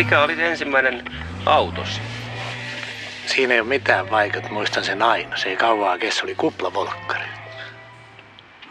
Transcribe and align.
Mikä 0.00 0.20
oli 0.20 0.42
ensimmäinen 0.42 1.04
autosi? 1.46 2.00
Siinä 3.26 3.54
ei 3.54 3.60
ole 3.60 3.68
mitään 3.68 4.10
vaikut, 4.10 4.50
muistan 4.50 4.84
sen 4.84 5.02
aina. 5.02 5.36
Se 5.36 5.48
ei 5.48 5.56
kauaa 5.56 5.98
kestä, 5.98 6.22
oli 6.24 6.34
kuplavolkkari. 6.34 7.24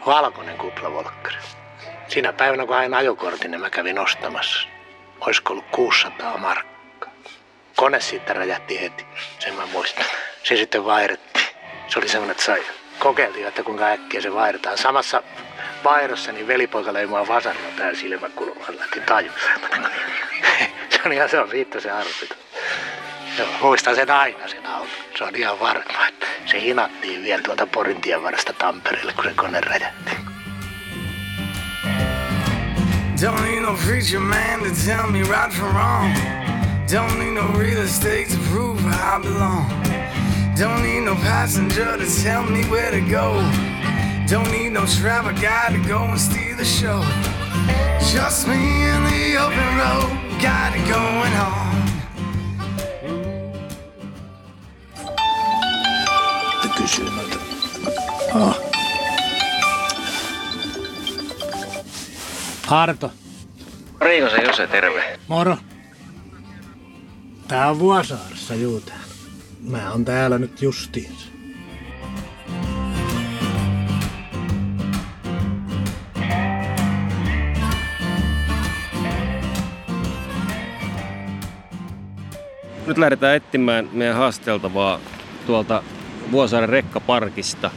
Valkoinen 0.06 0.58
kuplavolkkari. 0.58 1.36
Siinä 2.08 2.32
päivänä, 2.32 2.66
kun 2.66 2.74
hain 2.74 2.94
ajokortin, 2.94 3.50
niin 3.50 3.60
mä 3.60 3.70
kävin 3.70 3.98
ostamassa. 3.98 4.68
Olisiko 5.20 5.52
ollut 5.52 5.64
600 5.72 6.38
markkaa. 6.38 7.12
Kone 7.76 8.00
siitä 8.00 8.32
räjähti 8.32 8.80
heti, 8.80 9.06
sen 9.38 9.54
mä 9.54 9.66
muistan. 9.66 10.04
Se 10.42 10.56
sitten 10.56 10.84
vaihdettiin. 10.84 11.46
Se 11.88 11.98
oli 11.98 12.08
semmoinen, 12.08 12.32
että 12.32 12.44
sai 12.44 12.62
kokeiltiin, 12.98 13.46
että 13.46 13.62
kuinka 13.62 13.86
äkkiä 13.86 14.20
se 14.20 14.34
vaihdetaan. 14.34 14.78
Samassa 14.78 15.22
vaihdossa 15.84 16.32
niin 16.32 16.46
velipoika 16.46 16.92
löi 16.92 17.06
mua 17.06 17.28
vasarilla 17.28 17.68
tää 17.76 17.94
silmäkulmalla, 17.94 18.78
lähti 18.78 19.00
taju. 19.00 19.30
se 20.90 21.00
on 21.06 21.12
ihan 21.12 21.28
se 21.28 21.40
on 21.40 21.50
siitä 21.50 21.80
se 21.80 21.90
arvita. 21.90 22.34
Joo, 23.38 23.48
muistan 23.62 23.94
sen 23.94 24.10
aina 24.10 24.48
sen 24.48 24.66
auton. 24.66 24.90
Se 25.18 25.24
on 25.24 25.36
ihan 25.36 25.60
varma, 25.60 26.08
että 26.08 26.26
se 26.46 26.60
hinattiin 26.60 27.22
vielä 27.22 27.42
tuolta 27.42 27.66
Porintien 27.66 28.22
varasta 28.22 28.52
Tampereelle, 28.52 29.12
kun 29.12 29.24
se 29.24 29.32
kone 29.36 29.60
räjähti. 29.60 30.10
Don't 33.22 33.42
need 33.42 33.62
no 33.62 33.74
preacher 33.86 34.20
man 34.20 34.60
to 34.60 34.70
tell 34.86 35.10
me 35.10 35.20
right 35.20 35.52
from 35.52 35.74
wrong. 35.74 36.14
Don't 36.88 37.18
need 37.18 37.34
no 37.34 37.46
real 37.58 37.82
estate 37.82 38.30
to 38.30 38.38
prove 38.50 38.80
I 38.80 39.20
belong. 39.22 39.66
Don't 40.56 40.82
need 40.82 41.04
no 41.04 41.14
passenger 41.14 41.98
to 41.98 42.22
tell 42.22 42.42
me 42.42 42.64
where 42.70 42.90
to 42.90 43.00
go. 43.00 43.40
Don't 44.30 44.48
need 44.52 44.70
no 44.72 44.86
travel 44.86 45.32
guide 45.32 45.72
to 45.72 45.88
go 45.88 45.98
and 46.04 46.20
steal 46.20 46.56
the 46.56 46.64
show. 46.64 47.02
Just 47.98 48.46
me 48.46 48.54
in 48.54 49.04
the 49.04 49.36
open 49.36 49.76
road, 49.76 50.40
got 50.40 50.76
it 50.76 50.88
going 50.88 51.34
on. 51.34 51.70
Oh. 58.34 58.70
Arto. 62.68 63.10
Reinosen 64.00 64.46
Jose, 64.46 64.66
terve. 64.66 65.18
Moro. 65.28 65.56
Tää 67.48 67.70
on 67.70 67.78
Vuosaaressa 67.78 68.54
juu 68.54 68.80
täällä. 68.80 69.04
Mä 69.60 69.90
oon 69.90 70.04
täällä 70.04 70.38
nyt 70.38 70.62
justiinsa. 70.62 71.39
Nyt 82.90 82.98
lähdetään 82.98 83.36
etsimään 83.36 83.88
meidän 83.92 84.16
haasteltavaa 84.16 85.00
tuolta 85.46 85.82
Vuosaaren 86.30 86.68
rekkaparkista. 86.68 87.70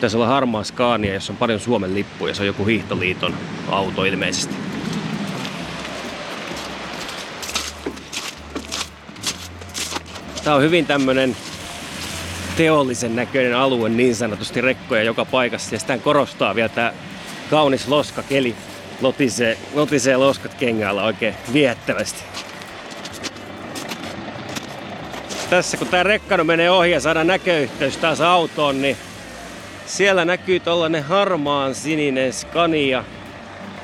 Tässä 0.00 0.18
olla 0.18 0.26
harmaa 0.26 0.64
Scania, 0.64 1.14
jossa 1.14 1.32
on 1.32 1.36
paljon 1.36 1.60
Suomen 1.60 1.94
lippuja. 1.94 2.34
Se 2.34 2.42
on 2.42 2.46
joku 2.46 2.64
hiihtoliiton 2.64 3.34
auto 3.70 4.04
ilmeisesti. 4.04 4.54
Tämä 10.44 10.56
on 10.56 10.62
hyvin 10.62 10.86
tämmönen 10.86 11.36
teollisen 12.56 13.16
näköinen 13.16 13.56
alue 13.56 13.88
niin 13.88 14.16
sanotusti 14.16 14.60
rekkoja 14.60 15.02
joka 15.02 15.24
paikassa 15.24 15.74
ja 15.74 15.78
sitä 15.78 15.98
korostaa 15.98 16.54
vielä 16.54 16.68
tämä 16.68 16.92
kaunis 17.50 17.88
loskakeli. 17.88 18.54
Lotisee, 19.00 19.58
lotisee 19.74 20.16
loskat 20.16 20.54
kengällä 20.54 21.02
oikein 21.02 21.34
viettävästi. 21.52 22.24
Tässä 25.50 25.76
kun 25.76 25.88
tämä 25.88 26.02
rekkano 26.02 26.44
menee 26.44 26.70
ohi 26.70 26.90
ja 26.90 27.00
saadaan 27.00 27.26
näköyhteys 27.26 27.96
taas 27.96 28.20
autoon, 28.20 28.82
niin 28.82 28.96
siellä 29.86 30.24
näkyy 30.24 30.60
tollanen 30.60 31.04
harmaan 31.04 31.74
sininen 31.74 32.32
Scania. 32.32 33.04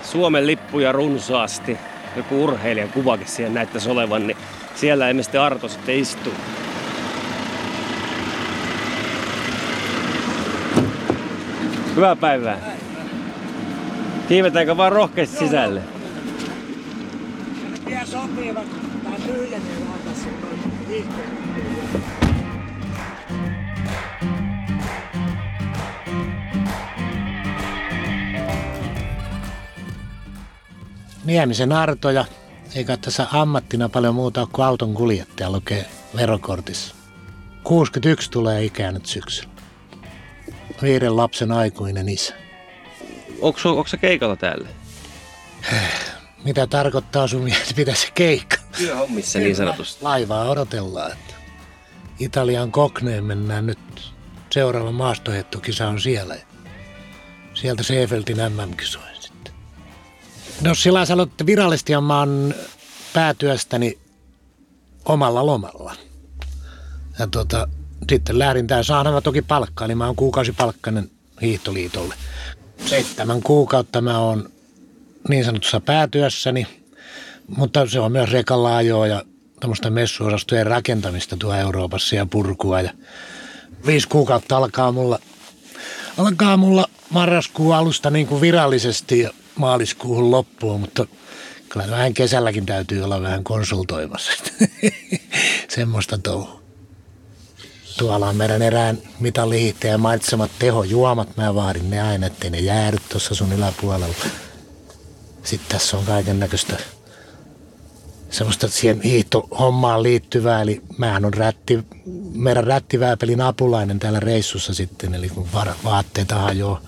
Suomen 0.02 0.46
lippuja 0.46 0.92
runsaasti. 0.92 1.78
Joku 2.16 2.44
urheilijan 2.44 2.88
kuvakin 2.88 3.28
siellä 3.28 3.54
näyttäisi 3.54 3.90
olevan, 3.90 4.26
niin 4.26 4.36
siellä 4.74 5.08
ilmeisesti 5.08 5.38
Arto 5.38 5.68
sitten 5.68 5.98
istuu. 5.98 6.32
Hyvää 11.96 12.16
päivää. 12.16 12.58
Kiivetäänkö 14.28 14.76
vaan 14.76 14.92
rohkeasti 14.92 15.36
sisälle? 15.36 15.80
Tie 17.84 18.06
sopivat, 18.06 18.64
tää 19.04 19.12
tyhjenee 19.26 19.86
vaan 19.88 19.98
tässä 20.04 20.28
Niemisen 31.30 31.72
Artoja, 31.72 32.24
eikä 32.74 32.96
tässä 32.96 33.26
ammattina 33.32 33.88
paljon 33.88 34.14
muuta 34.14 34.46
kuin 34.52 34.66
auton 34.66 34.94
kuljettaja 34.94 35.50
lukee 35.50 35.86
verokortissa. 36.16 36.94
61 37.64 38.30
tulee 38.30 38.64
ikään 38.64 38.94
nyt 38.94 39.06
syksyllä. 39.06 39.50
Viiden 40.82 41.16
lapsen 41.16 41.52
aikuinen 41.52 42.08
isä. 42.08 42.34
Onko, 43.40 43.58
onko 43.64 43.86
se 43.86 43.96
keikalla 43.96 44.36
täällä? 44.36 44.68
Mitä 46.44 46.66
tarkoittaa 46.66 47.26
sun 47.26 47.42
mielestä 47.42 47.74
pitäisi 47.74 48.12
keikka? 48.14 48.56
Työhommissa 48.78 49.38
niin 49.38 49.56
sanotusti. 49.56 50.04
Laivaa 50.04 50.50
odotellaan. 50.50 51.12
Että 51.12 51.34
Italian 52.18 52.72
Kokneen 52.72 53.24
mennään 53.24 53.66
nyt. 53.66 54.12
Seuraava 54.50 54.92
maastohettokisa 54.92 55.88
on 55.88 56.00
siellä. 56.00 56.36
Sieltä 57.54 57.82
Seefeltin 57.82 58.40
sitten. 58.40 59.09
No 60.60 60.74
sillä 60.74 61.04
sä 61.04 61.14
että 61.22 61.46
virallisesti 61.46 61.92
mä 61.92 62.26
päätyöstäni 63.12 63.98
omalla 65.04 65.46
lomalla. 65.46 65.94
Ja 67.18 67.26
tota, 67.26 67.68
sitten 68.08 68.38
lähdin 68.38 68.66
tää 68.66 68.82
saanava 68.82 69.20
toki 69.20 69.42
palkkaa, 69.42 69.88
niin 69.88 69.98
mä 69.98 70.06
oon 70.06 70.16
kuukausipalkkainen 70.16 71.10
hiihtoliitolle. 71.42 72.14
Seitsemän 72.86 73.42
kuukautta 73.42 74.00
mä 74.00 74.18
oon 74.18 74.50
niin 75.28 75.44
sanotussa 75.44 75.80
päätyössäni, 75.80 76.66
mutta 77.56 77.86
se 77.86 78.00
on 78.00 78.12
myös 78.12 78.30
rekalla 78.30 78.76
ajoa 78.76 79.06
ja 79.06 79.22
tämmöistä 79.60 79.90
messuosastojen 79.90 80.66
rakentamista 80.66 81.36
tuo 81.36 81.54
Euroopassa 81.54 82.16
ja 82.16 82.26
purkua. 82.26 82.80
Ja 82.80 82.92
viisi 83.86 84.08
kuukautta 84.08 84.56
alkaa 84.56 84.92
mulla, 84.92 85.18
alkaa 86.18 86.56
mulla 86.56 86.86
marraskuun 87.10 87.76
alusta 87.76 88.10
niin 88.10 88.26
kuin 88.26 88.40
virallisesti 88.40 89.18
ja 89.18 89.30
maaliskuuhun 89.60 90.30
loppuun, 90.30 90.80
mutta 90.80 91.06
kyllä 91.68 91.90
vähän 91.90 92.14
kesälläkin 92.14 92.66
täytyy 92.66 93.02
olla 93.02 93.22
vähän 93.22 93.44
konsultoimassa. 93.44 94.32
Semmoista 95.68 96.18
touhua. 96.18 96.60
Tuolla 97.98 98.28
on 98.28 98.36
meidän 98.36 98.62
erään 98.62 98.98
mitallihiihtäjän 99.20 100.00
mainitsemat 100.00 100.50
tehojuomat. 100.58 101.36
Mä 101.36 101.54
vaadin 101.54 101.90
ne 101.90 102.00
aina, 102.00 102.26
ettei 102.26 102.50
ne 102.50 102.58
jäädy 102.58 102.96
tuossa 103.08 103.34
sun 103.34 103.52
yläpuolella. 103.52 104.14
Sitten 105.44 105.68
tässä 105.78 105.96
on 105.96 106.04
kaiken 106.04 106.40
näköistä 106.40 106.76
semmoista 108.30 108.68
siihen 108.68 109.00
hiihtohommaan 109.02 110.02
liittyvää, 110.02 110.62
eli 110.62 110.82
mähän 110.98 111.24
on 111.24 111.34
rätti, 111.34 111.84
meidän 112.32 112.64
rättivääpelin 112.64 113.40
apulainen 113.40 113.98
täällä 113.98 114.20
reissussa 114.20 114.74
sitten, 114.74 115.14
eli 115.14 115.28
kun 115.28 115.48
vaatteita 115.84 116.34
hajoaa, 116.34 116.80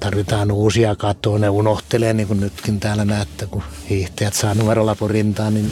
tarvitaan 0.00 0.52
uusia 0.52 0.96
katoa, 0.96 1.38
ne 1.38 1.48
unohtelee 1.48 2.12
niin 2.12 2.28
kuin 2.28 2.40
nytkin 2.40 2.80
täällä 2.80 3.04
näette, 3.04 3.46
kun 3.46 3.62
hiihtäjät 3.90 4.34
saa 4.34 4.54
numerolapun 4.54 5.10
rintaan, 5.10 5.54
niin 5.54 5.70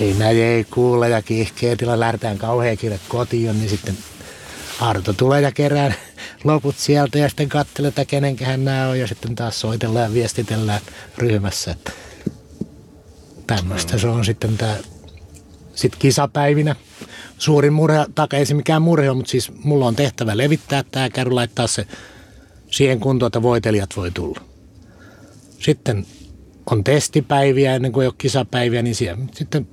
ei 0.00 0.14
näin 0.14 0.36
ei 0.36 0.64
kuule 0.64 1.08
ja 1.08 1.22
kiihkeetillä 1.22 2.00
lähdetään 2.00 2.38
kauhean 2.38 2.76
kiire 2.76 3.00
kotiin, 3.08 3.58
niin 3.58 3.70
sitten 3.70 3.96
Arto 4.80 5.12
tulee 5.12 5.40
ja 5.40 5.52
kerää 5.52 5.92
loput 6.44 6.76
sieltä 6.76 7.18
ja 7.18 7.28
sitten 7.28 7.48
katselee, 7.48 7.88
että 7.88 8.04
kenenkähän 8.04 8.64
nämä 8.64 8.88
on 8.88 8.98
ja 8.98 9.06
sitten 9.06 9.34
taas 9.34 9.60
soitellaan 9.60 10.04
ja 10.04 10.14
viestitellään 10.14 10.80
ryhmässä. 11.18 11.70
Että 11.70 11.92
tämmöistä 13.46 13.98
se 13.98 14.08
on 14.08 14.24
sitten 14.24 14.56
tämä 14.56 14.76
sitten 15.74 16.00
kisapäivinä. 16.00 16.76
Suurin 17.38 17.72
murhe, 17.72 18.06
tai 18.14 18.26
ei 18.32 18.46
se 18.46 18.54
mikään 18.54 18.82
murhe 18.82 19.12
mutta 19.12 19.30
siis 19.30 19.52
mulla 19.64 19.86
on 19.86 19.96
tehtävä 19.96 20.36
levittää 20.36 20.84
tämä 20.90 21.10
kärry, 21.10 21.32
laittaa 21.32 21.66
se 21.66 21.86
siihen 22.70 23.00
kuntoon, 23.00 23.26
että 23.26 23.42
voitelijat 23.42 23.90
voi 23.96 24.10
tulla. 24.10 24.40
Sitten 25.58 26.06
on 26.70 26.84
testipäiviä 26.84 27.74
ennen 27.74 27.92
kuin 27.92 28.02
ei 28.02 28.08
ole 28.08 28.14
kisapäiviä, 28.18 28.82
niin 28.82 28.94
siellä 28.94 29.24
sitten 29.32 29.68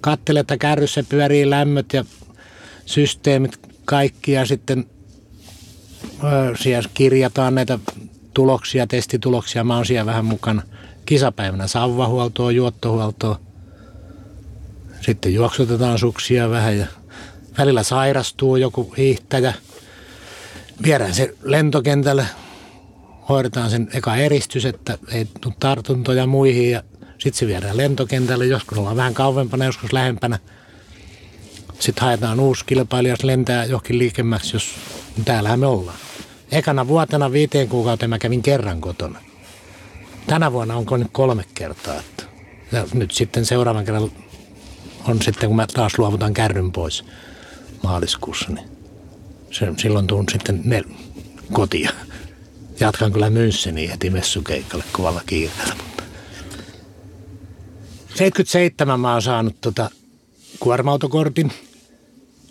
katselee, 0.00 0.40
että 0.40 0.56
kärryssä 0.56 1.04
pyörii 1.08 1.50
lämmöt 1.50 1.92
ja 1.92 2.04
systeemit 2.86 3.60
kaikki 3.84 4.32
ja 4.32 4.46
sitten 4.46 4.86
siellä 6.60 6.90
kirjataan 6.94 7.54
näitä 7.54 7.78
tuloksia, 8.34 8.86
testituloksia. 8.86 9.64
Mä 9.64 9.76
oon 9.76 9.86
siellä 9.86 10.06
vähän 10.06 10.24
mukana 10.24 10.62
kisapäivänä 11.06 11.66
sauvahuoltoa, 11.66 12.52
juottohuoltoa. 12.52 13.40
Sitten 15.00 15.34
juoksutetaan 15.34 15.98
suksia 15.98 16.50
vähän 16.50 16.78
ja 16.78 16.86
välillä 17.58 17.82
sairastuu 17.82 18.56
joku 18.56 18.94
hiihtäjä. 18.96 19.54
Viedään 20.82 21.14
se 21.14 21.34
lentokentälle, 21.42 22.26
hoidetaan 23.28 23.70
sen 23.70 23.88
eka 23.94 24.16
eristys, 24.16 24.64
että 24.64 24.98
ei 25.12 25.26
tule 25.40 25.54
tartuntoja 25.60 26.26
muihin 26.26 26.70
ja 26.70 26.82
sitten 27.18 27.38
se 27.38 27.46
viedään 27.46 27.76
lentokentälle. 27.76 28.46
Joskus 28.46 28.78
ollaan 28.78 28.96
vähän 28.96 29.14
kauempana, 29.14 29.64
joskus 29.64 29.92
lähempänä. 29.92 30.38
Sitten 31.78 32.04
haetaan 32.04 32.40
uusi 32.40 32.64
kilpailija, 32.64 33.12
jos 33.12 33.24
lentää 33.24 33.64
johonkin 33.64 33.98
liikemmäksi, 33.98 34.56
jos 34.56 34.74
täällähän 35.24 35.60
me 35.60 35.66
ollaan. 35.66 35.98
Ekana 36.52 36.88
vuotena 36.88 37.32
viiteen 37.32 37.68
kuukauteen 37.68 38.10
mä 38.10 38.18
kävin 38.18 38.42
kerran 38.42 38.80
kotona. 38.80 39.20
Tänä 40.26 40.52
vuonna 40.52 40.76
onko 40.76 40.96
nyt 40.96 41.08
kolme 41.12 41.44
kertaa. 41.54 41.94
Että. 41.94 42.24
Ja 42.72 42.86
nyt 42.94 43.10
sitten 43.10 43.46
seuraavan 43.46 43.84
kerran 43.84 44.10
on 45.04 45.22
sitten, 45.22 45.48
kun 45.48 45.56
mä 45.56 45.66
taas 45.66 45.98
luovutan 45.98 46.34
kärryn 46.34 46.72
pois 46.72 47.04
maaliskuussa, 47.82 48.52
niin 48.52 48.77
se, 49.50 49.66
silloin 49.76 50.06
tuun 50.06 50.24
sitten 50.32 50.60
ne 50.64 50.82
kotia. 51.52 51.90
Jatkan 52.80 53.12
kyllä 53.12 53.28
Müncheniin 53.28 53.90
heti 53.90 54.10
messukeikalle 54.10 54.84
kovalla 54.92 55.22
kiireellä. 55.26 55.74
Mutta 55.74 56.02
77 58.08 59.00
mä 59.00 59.12
oon 59.12 59.22
saanut 59.22 59.60
tota 59.60 59.90
kuorma-autokortin, 60.60 61.52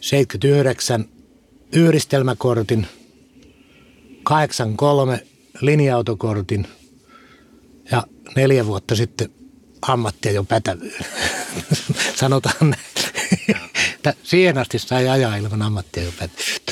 79 0.01 1.05
yhdistelmäkortin, 1.71 2.87
83 4.23 5.25
linja-autokortin 5.61 6.67
ja 7.91 8.03
neljä 8.35 8.65
vuotta 8.65 8.95
sitten 8.95 9.29
ammattia 9.81 10.31
jo 10.31 10.43
pätävyyden. 10.43 11.05
Sanotaan 12.19 12.69
näin. 12.69 12.83
Siihen 14.23 14.57
asti 14.57 14.79
sai 14.79 15.09
ajaa 15.09 15.35
ilman 15.35 15.61
ammattia 15.61 16.03
jo 16.03 16.11
pätevyyttä. 16.19 16.66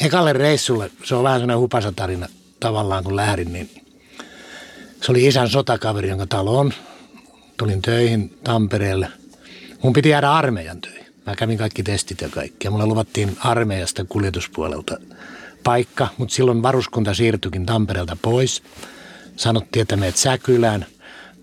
Ekalle 0.00 0.32
reissulle, 0.32 0.90
se 1.04 1.14
on 1.14 1.24
vähän 1.24 1.40
sellainen 1.40 1.60
hupasa 1.60 1.92
tarina 1.92 2.28
tavallaan 2.60 3.04
kun 3.04 3.16
lähdin, 3.16 3.52
niin 3.52 3.70
se 5.00 5.12
oli 5.12 5.26
isän 5.26 5.48
sotakaveri, 5.48 6.08
jonka 6.08 6.26
talo 6.26 6.58
on. 6.58 6.72
Tulin 7.56 7.82
töihin 7.82 8.38
Tampereelle. 8.44 9.08
Mun 9.82 9.92
piti 9.92 10.08
jäädä 10.08 10.32
armeijan 10.32 10.80
töihin. 10.80 11.06
Mä 11.26 11.36
kävin 11.36 11.58
kaikki 11.58 11.82
testit 11.82 12.20
ja 12.20 12.28
kaikki. 12.28 12.66
Ja 12.66 12.70
mulle 12.70 12.86
luvattiin 12.86 13.36
armeijasta 13.40 14.04
kuljetuspuolelta 14.04 14.96
paikka, 15.64 16.08
mutta 16.18 16.34
silloin 16.34 16.62
varuskunta 16.62 17.14
siirtyikin 17.14 17.66
Tampereelta 17.66 18.16
pois. 18.22 18.62
Sanottiin, 19.36 19.82
että 19.82 19.96
meet 19.96 20.16
Säkylään. 20.16 20.86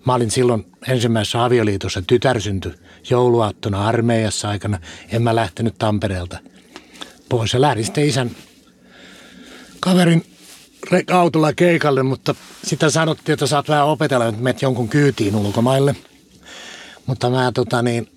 Mä 0.06 0.14
olin 0.14 0.30
silloin 0.30 0.66
ensimmäisessä 0.88 1.44
avioliitossa 1.44 2.02
tytär 2.02 2.40
syntyi 2.40 2.72
jouluaattona 3.10 3.88
armeijassa 3.88 4.48
aikana. 4.48 4.78
En 5.12 5.22
mä 5.22 5.34
lähtenyt 5.34 5.74
Tampereelta 5.78 6.38
pois 7.32 7.52
ja 7.52 7.60
lähdin 7.60 7.84
sitten 7.84 8.08
isän 8.08 8.30
kaverin 9.80 10.24
autolla 11.12 11.52
keikalle, 11.52 12.02
mutta 12.02 12.34
sitä 12.64 12.90
sanottiin, 12.90 13.32
että 13.32 13.46
saat 13.46 13.68
vähän 13.68 13.86
opetella, 13.86 14.26
että 14.26 14.42
menet 14.42 14.62
jonkun 14.62 14.88
kyytiin 14.88 15.36
ulkomaille. 15.36 15.96
Mutta 17.06 17.30
mä 17.30 17.52
tota 17.54 17.82
niin, 17.82 18.08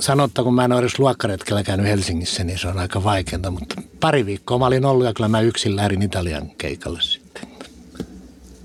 sanotta, 0.00 0.42
kun 0.42 0.54
mä 0.54 0.64
en 0.64 0.72
ole 0.72 0.80
edes 0.80 0.98
luokkaretkellä 0.98 1.62
käynyt 1.62 1.86
Helsingissä, 1.86 2.44
niin 2.44 2.58
se 2.58 2.68
on 2.68 2.78
aika 2.78 3.04
vaikeaa. 3.04 3.50
Mutta 3.50 3.82
pari 4.00 4.26
viikkoa 4.26 4.58
mä 4.58 4.66
olin 4.66 4.84
ollut 4.84 5.06
ja 5.06 5.14
kyllä 5.14 5.28
mä 5.28 5.40
yksin 5.40 5.76
lähdin 5.76 6.02
Italian 6.02 6.50
keikalle 6.50 7.00
sitten. 7.02 7.48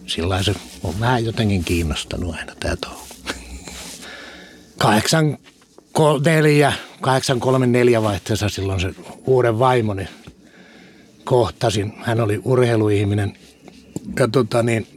Sillä 0.08 0.44
se 0.44 0.56
on 0.84 1.00
vähän 1.00 1.26
jotenkin 1.26 1.64
kiinnostanut 1.64 2.36
aina 2.36 2.54
tämä 2.60 2.76
touhu. 2.76 3.08
84, 5.94 6.74
834 7.02 8.04
vaihteessa 8.04 8.50
silloin 8.50 8.80
se 8.80 8.94
uuden 9.26 9.60
vaimoni 9.60 10.08
kohtasin. 11.24 11.94
Hän 11.98 12.22
oli 12.22 12.42
urheiluihminen 12.44 13.38
ja 14.20 14.28
tota 14.28 14.64
niin, 14.64 14.88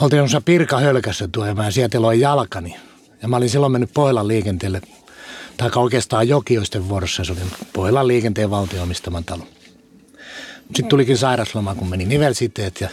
oltiin 0.00 0.18
jossain 0.18 0.44
Pirka 0.44 0.78
Hölkässä 0.78 1.28
tuo 1.32 1.46
ja 1.46 1.54
mä 1.54 1.70
sieltä 1.70 2.02
loin 2.02 2.20
jalkani. 2.20 2.76
Ja 3.22 3.28
mä 3.28 3.36
olin 3.36 3.50
silloin 3.50 3.72
mennyt 3.72 3.90
Pohjolan 3.94 4.28
liikenteelle, 4.28 4.80
tai 5.56 5.70
oikeastaan 5.76 6.28
Jokioisten 6.28 6.88
vuorossa, 6.88 7.24
se 7.24 7.32
oli 7.32 7.40
Pohjolan 7.72 8.08
liikenteen 8.08 8.50
valtioomistaman 8.50 9.24
talo. 9.24 9.46
Sitten 10.66 10.88
tulikin 10.88 11.18
sairasloma, 11.18 11.74
kun 11.74 11.88
meni 11.88 12.04
nivelsiteet 12.04 12.80
ja 12.80 12.88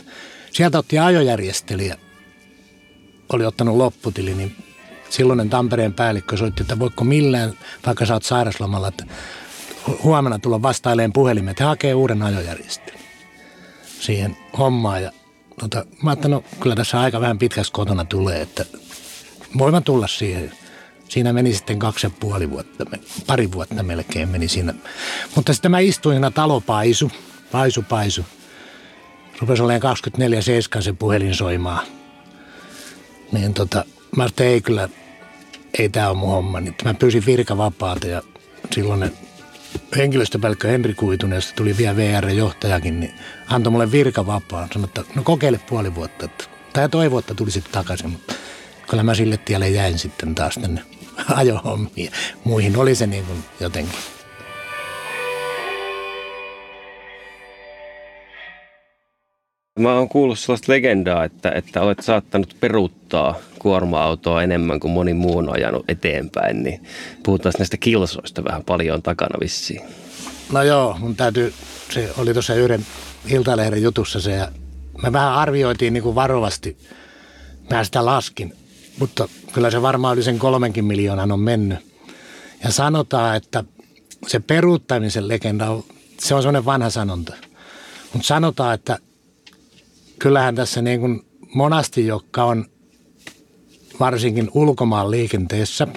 sieltä 0.51 0.79
otti 0.79 0.99
ajojärjestelijä, 0.99 1.97
oli 3.33 3.45
ottanut 3.45 3.77
lopputili, 3.77 4.33
niin 4.33 4.55
silloinen 5.09 5.49
Tampereen 5.49 5.93
päällikkö 5.93 6.37
soitti, 6.37 6.61
että 6.61 6.79
voiko 6.79 7.03
millään, 7.03 7.53
vaikka 7.85 8.05
sä 8.05 8.13
oot 8.13 8.23
sairaslomalla, 8.23 8.87
että 8.87 9.05
huomenna 10.03 10.39
tulla 10.39 10.61
vastaileen 10.61 11.13
puhelimet, 11.13 11.51
että 11.51 11.65
hakee 11.65 11.93
uuden 11.93 12.21
ajojärjestelmän 12.21 12.99
siihen 13.99 14.37
hommaan. 14.57 15.03
Ja 15.03 15.11
tota, 15.59 15.85
mä 16.03 16.09
ajattelin, 16.09 16.31
no 16.31 16.43
kyllä 16.59 16.75
tässä 16.75 17.01
aika 17.01 17.21
vähän 17.21 17.39
pitkässä 17.39 17.73
kotona 17.73 18.05
tulee, 18.05 18.41
että 18.41 18.65
voin 19.57 19.83
tulla 19.83 20.07
siihen. 20.07 20.51
Siinä 21.09 21.33
meni 21.33 21.53
sitten 21.53 21.79
kaksi 21.79 22.07
ja 22.07 22.11
puoli 22.19 22.49
vuotta, 22.49 22.85
pari 23.27 23.51
vuotta 23.51 23.83
melkein 23.83 24.29
meni 24.29 24.47
siinä. 24.47 24.73
Mutta 25.35 25.53
sitten 25.53 25.71
mä 25.71 25.79
istuin 25.79 26.15
siinä 26.15 26.31
talopaisu, 26.31 27.11
paisu 27.51 27.83
paisu. 27.89 28.25
Rupesi 29.41 29.61
olemaan 29.61 29.97
24-7 30.77 30.81
se 30.81 30.93
puhelin 30.93 31.35
soimaan. 31.35 31.87
Niin 33.31 33.53
tota, 33.53 33.85
mä 34.15 34.23
ajattelin, 34.23 34.51
ei 34.51 34.61
kyllä, 34.61 34.89
ei 35.79 35.89
tämä 35.89 36.09
ole 36.09 36.17
mun 36.17 36.29
homma. 36.29 36.59
Niin 36.59 36.75
mä 36.83 36.93
pyysin 36.93 37.25
virkavapaata 37.25 38.07
ja 38.07 38.21
silloin 38.71 39.11
henkilöstöpäällikkö 39.97 40.67
Henri 40.67 40.93
Kuitunen, 40.93 41.37
josta 41.37 41.53
tuli 41.55 41.77
vielä 41.77 41.95
VR-johtajakin, 41.95 42.99
niin 42.99 43.13
antoi 43.47 43.71
mulle 43.71 43.91
virkavapaan. 43.91 44.67
Sanoi, 44.73 44.85
että 44.85 45.03
no 45.15 45.23
kokeile 45.23 45.59
puoli 45.69 45.95
vuotta. 45.95 46.25
Että, 46.25 46.43
tai 46.73 46.89
toivoi, 46.89 47.19
että 47.19 47.33
tulisit 47.33 47.71
takaisin, 47.71 48.09
mutta 48.09 48.33
kyllä 48.89 49.03
mä 49.03 49.15
sille 49.15 49.37
tielle 49.37 49.69
jäin 49.69 49.99
sitten 49.99 50.35
taas 50.35 50.55
tänne 50.61 50.81
ajohommiin. 51.35 52.11
Muihin 52.43 52.77
oli 52.77 52.95
se 52.95 53.07
niin 53.07 53.25
kuin 53.25 53.43
jotenkin. 53.59 53.99
Mä 59.79 59.93
oon 59.93 60.09
kuullut 60.09 60.39
sellaista 60.39 60.71
legendaa, 60.71 61.23
että, 61.23 61.51
että 61.51 61.81
olet 61.81 61.99
saattanut 62.01 62.55
peruuttaa 62.59 63.35
kuorma-autoa 63.59 64.43
enemmän 64.43 64.79
kuin 64.79 64.91
moni 64.91 65.13
muu 65.13 65.37
on 65.37 65.55
ajanut 65.55 65.85
eteenpäin, 65.87 66.63
niin 66.63 66.83
puhutaan 67.23 67.53
näistä 67.57 67.77
kilsoista 67.77 68.43
vähän 68.43 68.63
paljon 68.63 69.01
takana 69.01 69.39
vissiin. 69.39 69.81
No 70.51 70.63
joo, 70.63 70.97
mun 70.99 71.15
täytyy, 71.15 71.53
se 71.89 72.09
oli 72.17 72.33
tuossa 72.33 72.55
yhden 72.55 72.85
Iltalehden 73.27 73.81
jutussa 73.81 74.21
se, 74.21 74.31
ja 74.31 74.51
me 75.03 75.13
vähän 75.13 75.33
arvioitiin 75.33 75.93
niin 75.93 76.03
kuin 76.03 76.15
varovasti, 76.15 76.77
mä 77.69 77.83
sitä 77.83 78.05
laskin, 78.05 78.53
mutta 78.99 79.29
kyllä 79.53 79.71
se 79.71 79.81
varmaan 79.81 80.15
yli 80.15 80.23
sen 80.23 80.39
kolmenkin 80.39 80.85
miljoonan 80.85 81.31
on 81.31 81.39
mennyt. 81.39 81.79
Ja 82.63 82.71
sanotaan, 82.71 83.35
että 83.35 83.63
se 84.27 84.39
peruuttamisen 84.39 85.27
legenda, 85.27 85.67
se 86.19 86.35
on 86.35 86.41
semmoinen 86.41 86.65
vanha 86.65 86.89
sanonta. 86.89 87.33
Mutta 88.13 88.27
sanotaan, 88.27 88.73
että 88.73 88.97
kyllähän 90.19 90.55
tässä 90.55 90.81
niin 90.81 90.99
kuin 90.99 91.25
monasti, 91.55 92.07
jotka 92.07 92.43
on 92.43 92.65
varsinkin 93.99 94.49
ulkomaan 94.53 95.11
liikenteessä, 95.11 95.87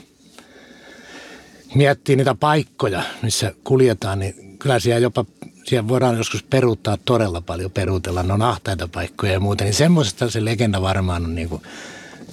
miettii 1.74 2.16
niitä 2.16 2.34
paikkoja, 2.34 3.02
missä 3.22 3.54
kuljetaan, 3.64 4.18
niin 4.18 4.58
kyllä 4.58 4.78
siellä 4.78 5.00
jopa 5.00 5.24
siellä 5.64 5.88
voidaan 5.88 6.16
joskus 6.16 6.42
peruuttaa 6.42 6.98
todella 7.04 7.40
paljon, 7.40 7.70
peruutella, 7.70 8.22
ne 8.22 8.32
on 8.32 8.42
ahtaita 8.42 8.88
paikkoja 8.88 9.32
ja 9.32 9.40
muuta, 9.40 9.64
niin 9.64 9.74
semmoisesta 9.74 10.30
se 10.30 10.44
legenda 10.44 10.82
varmaan 10.82 11.24
on 11.24 11.34
niin 11.34 11.48
kuin 11.48 11.62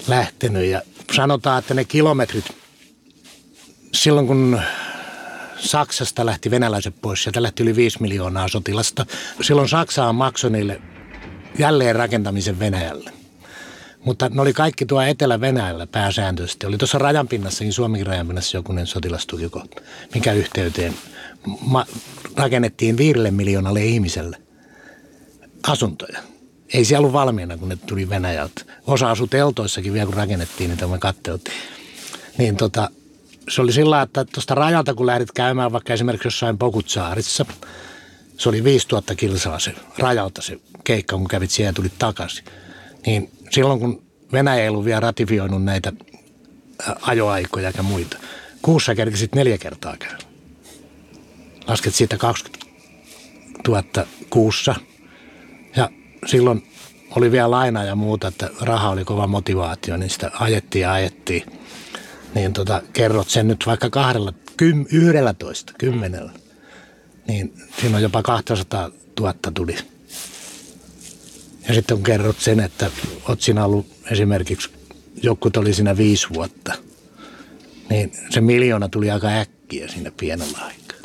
lähtenyt. 0.08 0.66
Ja 0.66 0.82
sanotaan, 1.12 1.60
että 1.60 1.74
ne 1.74 1.86
kilometrit, 1.86 2.46
silloin 3.94 4.28
kun 4.28 4.62
Saksasta 5.60 6.26
lähti 6.26 6.52
venäläiset 6.52 6.96
pois, 7.02 7.24
sieltä 7.24 7.44
lähti 7.44 7.64
yli 7.64 7.76
5 7.76 8.02
miljoonaa 8.02 8.48
sotilasta, 8.48 9.06
silloin 9.42 9.70
Saksa 9.70 10.06
on 10.06 10.16
maksoi 10.16 10.52
niille 10.52 10.82
jälleen 11.58 11.96
rakentamisen 11.96 12.60
Venäjälle. 12.60 13.12
Mutta 14.06 14.30
ne 14.30 14.42
oli 14.42 14.54
kaikki 14.54 14.86
tuo 14.86 15.02
Etelä-Venäjällä 15.02 15.88
pääsääntöisesti. 15.88 16.66
Oli 16.66 16.78
tuossa 16.78 16.98
rajanpinnassakin, 16.98 17.74
Suomenkin 17.74 18.08
rajanpinnassa 18.08 18.58
jokunen 18.58 18.88
sotilastukikohta, 18.88 19.82
mikä 20.14 20.34
yhteyteen 20.34 20.94
ma- 21.62 21.86
rakennettiin 22.36 22.98
viidelle 22.98 23.32
miljoonalle 23.32 23.86
ihmiselle 23.86 24.38
asuntoja. 25.68 26.20
Ei 26.74 26.86
siellä 26.86 27.00
ollut 27.00 27.14
valmiina, 27.14 27.58
kun 27.58 27.70
ne 27.70 27.76
tuli 27.76 28.10
Venäjältä. 28.10 28.62
Osa 28.88 29.12
asui 29.12 29.28
teltoissakin 29.28 29.94
vielä, 29.94 30.06
kun 30.06 30.16
rakennettiin 30.16 30.70
niitä, 30.70 30.88
me 30.88 30.98
katteltiin. 30.98 31.58
Niin 32.38 32.56
tota, 32.56 32.90
se 33.50 33.62
oli 33.62 33.74
sillä 33.74 34.02
että 34.02 34.26
tuosta 34.26 34.56
rajalta, 34.56 34.94
kun 34.94 35.06
lähdit 35.06 35.32
käymään 35.32 35.72
vaikka 35.72 35.94
esimerkiksi 35.94 36.28
jossain 36.28 36.58
Pokutsaarissa, 36.58 37.46
se 38.40 38.50
oli 38.50 38.64
5000 38.64 39.16
kilsaa 39.16 39.60
se 39.60 39.74
rajalta 39.98 40.42
se 40.42 40.60
keikka, 40.84 41.18
kun 41.18 41.28
kävit 41.28 41.52
siellä 41.52 41.70
ja 41.70 41.74
tulit 41.74 42.00
takaisin. 42.00 42.46
Niin 43.06 43.32
silloin, 43.50 43.80
kun 43.80 44.04
Venäjä 44.32 44.64
ei 44.64 44.70
ollut 44.70 44.86
vielä 44.86 45.00
ratifioinut 45.00 45.64
näitä 45.64 45.94
ajoaikoja 47.02 47.72
ja 47.78 47.84
muita, 47.84 48.18
kuussa 48.62 48.96
kerkisit 48.96 49.36
neljä 49.36 49.58
kertaa 49.58 49.98
käy. 49.98 50.18
Lasket 51.68 51.96
siitä 51.96 52.18
20 52.18 52.68
000 53.68 53.84
kuussa. 54.30 54.76
Ja 55.76 55.90
silloin 56.26 56.72
oli 57.16 57.32
vielä 57.32 57.52
laina 57.52 57.84
ja 57.84 57.96
muuta, 57.96 58.28
että 58.28 58.50
raha 58.62 58.90
oli 58.90 59.06
kova 59.06 59.28
motivaatio, 59.28 59.98
niin 59.98 60.10
sitä 60.10 60.32
ajettiin 60.40 60.82
ja 60.82 60.94
ajettiin. 60.94 61.44
Niin 62.36 62.54
tota, 62.54 62.82
kerrot 62.94 63.30
sen 63.30 63.48
nyt 63.48 63.64
vaikka 63.66 63.90
kahdella, 63.90 64.34
kym, 64.58 64.86
yhdellä 64.92 65.34
toista, 65.34 65.74
kymmenellä. 65.78 66.32
Niin 67.30 67.54
on 67.96 68.02
jopa 68.02 68.24
200 68.24 68.92
000 69.20 69.34
tuli. 69.54 69.76
Ja 71.68 71.74
sitten 71.74 71.98
kun 71.98 72.04
kerrot 72.04 72.40
sen, 72.40 72.60
että 72.60 72.92
oot 73.28 73.42
siinä 73.42 73.66
ollut 73.66 73.86
esimerkiksi, 74.12 74.70
joku 75.24 75.50
oli 75.58 75.74
siinä 75.74 75.98
viisi 75.98 76.28
vuotta, 76.34 76.74
niin 77.90 78.12
se 78.30 78.42
miljoona 78.42 78.90
tuli 78.90 79.12
aika 79.12 79.28
äkkiä 79.28 79.88
siinä 79.88 80.12
pienellä 80.18 80.58
aikaa. 80.58 80.98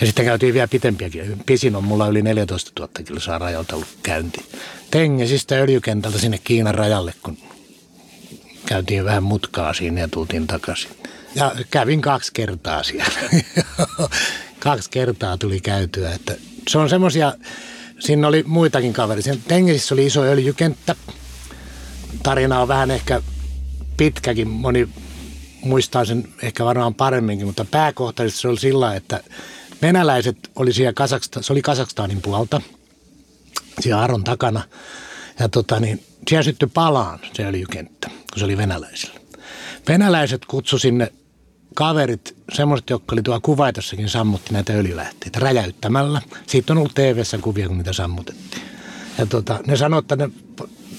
Ja 0.00 0.06
sitten 0.06 0.24
käytiin 0.24 0.54
vielä 0.54 0.68
pitempiäkin. 0.68 1.42
Pisin 1.46 1.76
on 1.76 1.84
mulla 1.84 2.08
yli 2.08 2.22
14 2.22 2.72
000 2.78 2.92
kilsaa 3.04 3.38
rajalta 3.38 3.76
ollut 3.76 3.88
käynti. 4.02 4.46
Tengesistä 4.90 5.54
öljykentältä 5.54 6.18
sinne 6.18 6.38
Kiinan 6.44 6.74
rajalle, 6.74 7.14
kun 7.22 7.38
käytiin 8.66 9.04
vähän 9.04 9.22
mutkaa 9.22 9.74
siinä 9.74 10.00
ja 10.00 10.08
tultiin 10.08 10.46
takaisin. 10.46 10.90
Ja 11.34 11.56
kävin 11.70 12.00
kaksi 12.00 12.32
kertaa 12.34 12.82
siellä. 12.82 13.20
kaksi 14.58 14.90
kertaa 14.90 15.38
tuli 15.38 15.60
käytyä. 15.60 16.12
Että 16.12 16.34
se 16.68 16.78
on 16.78 16.88
semmoisia, 16.88 17.32
siinä 17.98 18.28
oli 18.28 18.44
muitakin 18.46 18.92
kavereita. 18.92 19.30
Tengesissä 19.48 19.94
oli 19.94 20.06
iso 20.06 20.22
öljykenttä. 20.22 20.94
Tarina 22.22 22.60
on 22.60 22.68
vähän 22.68 22.90
ehkä 22.90 23.22
pitkäkin. 23.96 24.48
Moni 24.48 24.88
muistaa 25.60 26.04
sen 26.04 26.28
ehkä 26.42 26.64
varmaan 26.64 26.94
paremminkin, 26.94 27.46
mutta 27.46 27.64
pääkohtaisesti 27.64 28.40
se 28.40 28.48
oli 28.48 28.58
sillä, 28.60 28.94
että 28.94 29.20
venäläiset 29.82 30.50
oli 30.56 30.72
siellä 30.72 30.92
Kazakstan, 30.92 31.42
se 31.42 31.52
oli 31.52 31.62
Kazakstanin 31.62 32.22
puolta, 32.22 32.60
siellä 33.80 34.02
Aron 34.02 34.24
takana. 34.24 34.62
Ja 35.38 35.48
tota 35.48 35.80
niin, 35.80 36.04
siellä 36.28 36.42
syttyi 36.42 36.68
palaan 36.74 37.18
se 37.32 37.44
öljykenttä, 37.44 38.08
kun 38.08 38.38
se 38.38 38.44
oli 38.44 38.56
venäläisillä. 38.56 39.20
Venäläiset 39.88 40.44
kutsu 40.44 40.78
sinne 40.78 41.12
kaverit, 41.74 42.36
semmoiset, 42.52 42.90
jotka 42.90 43.14
oli 43.14 43.22
tuolla 43.22 43.40
Kuvaitassakin 43.40 44.08
sammutti 44.08 44.52
näitä 44.52 44.72
öljylähteitä 44.72 45.40
räjäyttämällä. 45.40 46.22
Siitä 46.46 46.72
on 46.72 46.78
ollut 46.78 46.94
tv 46.94 47.22
kuvia, 47.40 47.68
kun 47.68 47.78
niitä 47.78 47.92
sammutettiin. 47.92 48.62
Ja 49.18 49.26
tota, 49.26 49.60
ne 49.66 49.76
sanoivat, 49.76 50.12
että 50.12 50.26
ne 50.26 50.32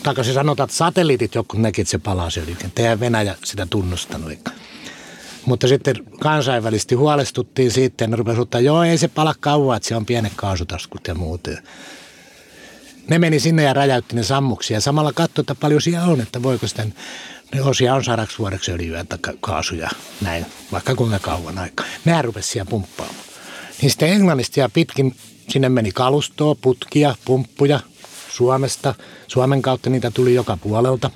takaisin 0.03 0.33
sanotaan, 0.33 0.65
että 0.65 0.77
satelliitit 0.77 1.35
joku 1.35 1.57
näki, 1.57 1.81
että 1.81 1.91
se 1.91 1.97
palaa 1.97 2.29
se 2.29 2.41
öljykenttä. 2.41 2.81
Ja 2.81 2.99
Venäjä 2.99 3.35
sitä 3.43 3.67
tunnustanut. 3.69 4.31
Mutta 5.45 5.67
sitten 5.67 5.95
kansainvälisesti 6.19 6.95
huolestuttiin 6.95 7.71
siitä 7.71 8.03
ja 8.03 8.07
ne 8.07 8.15
rupesivat 8.15 8.43
ottaa, 8.43 8.61
joo 8.61 8.83
ei 8.83 8.97
se 8.97 9.07
pala 9.07 9.35
kauan, 9.39 9.77
että 9.77 9.87
siellä 9.87 9.99
on 9.99 10.05
pienet 10.05 10.33
kaasutaskut 10.35 11.07
ja 11.07 11.15
muut. 11.15 11.47
Ne 13.09 13.19
meni 13.19 13.39
sinne 13.39 13.63
ja 13.63 13.73
räjäytti 13.73 14.15
ne 14.15 14.23
sammuksia 14.23 14.77
ja 14.77 14.81
samalla 14.81 15.13
katsoi, 15.13 15.41
että 15.41 15.55
paljon 15.55 15.81
siellä 15.81 16.07
on, 16.07 16.21
että 16.21 16.43
voiko 16.43 16.67
sitten 16.67 16.93
ne 17.53 17.61
osia 17.61 17.95
on 17.95 18.03
sadaksi 18.03 18.37
vuodeksi 18.39 18.71
öljyä 18.71 19.03
tai 19.03 19.19
kaasuja, 19.41 19.89
näin, 20.21 20.45
vaikka 20.71 20.95
kuinka 20.95 21.19
kauan 21.19 21.57
aikaa. 21.57 21.85
Nämä 22.05 22.21
rupesivat 22.21 22.51
siellä 22.51 22.69
pumppaamaan. 22.69 23.19
Niin 23.81 23.89
sitten 23.89 24.09
Englannista 24.09 24.59
ja 24.59 24.69
pitkin 24.69 25.15
sinne 25.49 25.69
meni 25.69 25.91
kalustoa, 25.91 26.55
putkia, 26.55 27.15
pumppuja 27.25 27.79
Suomesta. 28.29 28.95
Suomen 29.27 29.61
kautta 29.61 29.89
niitä 29.89 30.11
tuli 30.11 30.33
joka 30.33 30.57
puolelta. 30.57 31.11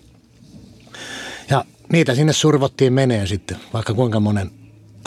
Ja 1.49 1.65
niitä 1.91 2.15
sinne 2.15 2.33
survottiin 2.33 2.93
meneen 2.93 3.27
sitten, 3.27 3.57
vaikka 3.73 3.93
kuinka 3.93 4.19
monen 4.19 4.51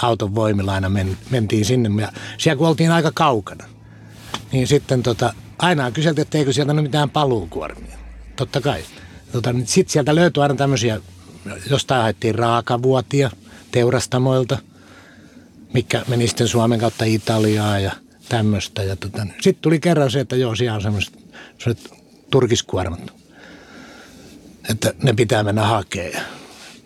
auton 0.03 0.35
voimilla 0.35 0.73
aina 0.73 0.89
men, 0.89 1.19
mentiin 1.31 1.65
sinne. 1.65 2.03
Ja 2.03 2.13
siellä 2.39 2.59
kun 2.59 2.69
oltiin 2.69 2.91
aika 2.91 3.11
kaukana, 3.15 3.65
niin 4.53 4.67
sitten 4.67 5.03
tota, 5.03 5.35
aina 5.59 5.91
kyseltiin, 5.91 6.23
että 6.23 6.39
eikö 6.39 6.53
sieltä 6.53 6.73
ole 6.73 6.83
mitään 6.83 7.11
paluukuormia. 7.11 7.99
Totta 8.37 8.61
kai. 8.61 8.85
Tota, 9.33 9.53
niin 9.53 9.67
sitten 9.67 9.93
sieltä 9.93 10.15
löytyi 10.15 10.43
aina 10.43 10.55
tämmöisiä, 10.55 11.01
jostain 11.71 12.03
haettiin 12.03 12.35
raakavuotia 12.35 13.31
teurastamoilta, 13.73 14.59
mikä 15.73 16.03
meni 16.09 16.29
sitten 16.29 16.49
Suomen 16.49 16.81
kautta 16.81 17.05
Italiaa 17.05 17.79
ja 17.79 17.93
tämmöistä. 18.29 18.83
Ja 18.83 18.97
tota, 18.97 19.25
niin 19.25 19.35
sitten 19.41 19.63
tuli 19.63 19.81
kerran 19.81 20.11
se, 20.11 20.21
että 20.21 20.37
joo, 20.37 20.55
siellä 20.55 20.77
on 20.77 20.83
semmoiset, 20.83 21.15
semmoiset 21.59 21.95
turkiskuormat, 22.31 23.13
että 24.71 24.95
ne 25.03 25.13
pitää 25.13 25.43
mennä 25.43 25.63
hakemaan. 25.63 26.25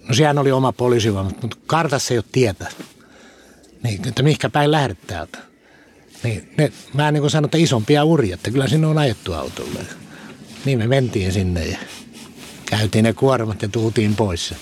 No 0.08 0.14
sehän 0.14 0.38
oli 0.38 0.52
oma 0.52 0.72
poliisivoima, 0.72 1.30
mutta 1.42 1.56
kartassa 1.66 2.14
ei 2.14 2.18
ole 2.18 2.24
tietä. 2.32 2.68
Niin, 3.82 4.08
että 4.08 4.22
mihinkä 4.22 4.50
päin 4.50 4.70
lähdet 4.70 4.98
täältä. 5.06 5.49
Niin, 6.22 6.52
ne, 6.58 6.72
mä 6.94 7.12
niin 7.12 7.20
kuin 7.20 7.30
sanon, 7.30 7.44
että 7.44 7.58
isompia 7.58 8.04
uria, 8.04 8.34
että 8.34 8.50
kyllä 8.50 8.68
sinne 8.68 8.86
on 8.86 8.98
ajettu 8.98 9.32
autolle. 9.32 9.80
Niin 10.64 10.78
me 10.78 10.86
mentiin 10.86 11.32
sinne 11.32 11.66
ja 11.66 11.78
käytiin 12.66 13.02
ne 13.02 13.12
kuormat 13.12 13.62
ja 13.62 13.68
tultiin 13.68 14.16
pois. 14.16 14.54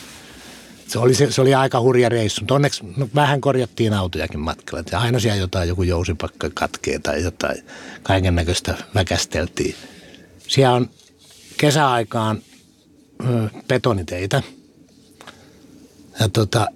Se 0.88 0.98
oli, 0.98 1.14
se, 1.14 1.32
se 1.32 1.40
oli 1.40 1.54
aika 1.54 1.80
hurja 1.80 2.08
reissu, 2.08 2.40
mutta 2.40 2.54
onneksi 2.54 2.84
no, 2.96 3.08
vähän 3.14 3.40
korjattiin 3.40 3.94
autojakin 3.94 4.40
matkalla. 4.40 4.84
Ja 4.92 5.00
aina 5.00 5.20
siellä 5.20 5.40
jotain, 5.40 5.68
joku 5.68 5.82
jousipakka 5.82 6.50
katkee 6.54 6.98
tai 6.98 7.22
jotain, 7.22 7.62
kaiken 8.02 8.34
näköistä 8.34 8.74
väkästeltiin. 8.94 9.74
Siellä 10.48 10.74
on 10.74 10.90
kesäaikaan 11.56 12.42
betoniteitä– 13.68 14.42
ja 16.20 16.28
tota, 16.28 16.66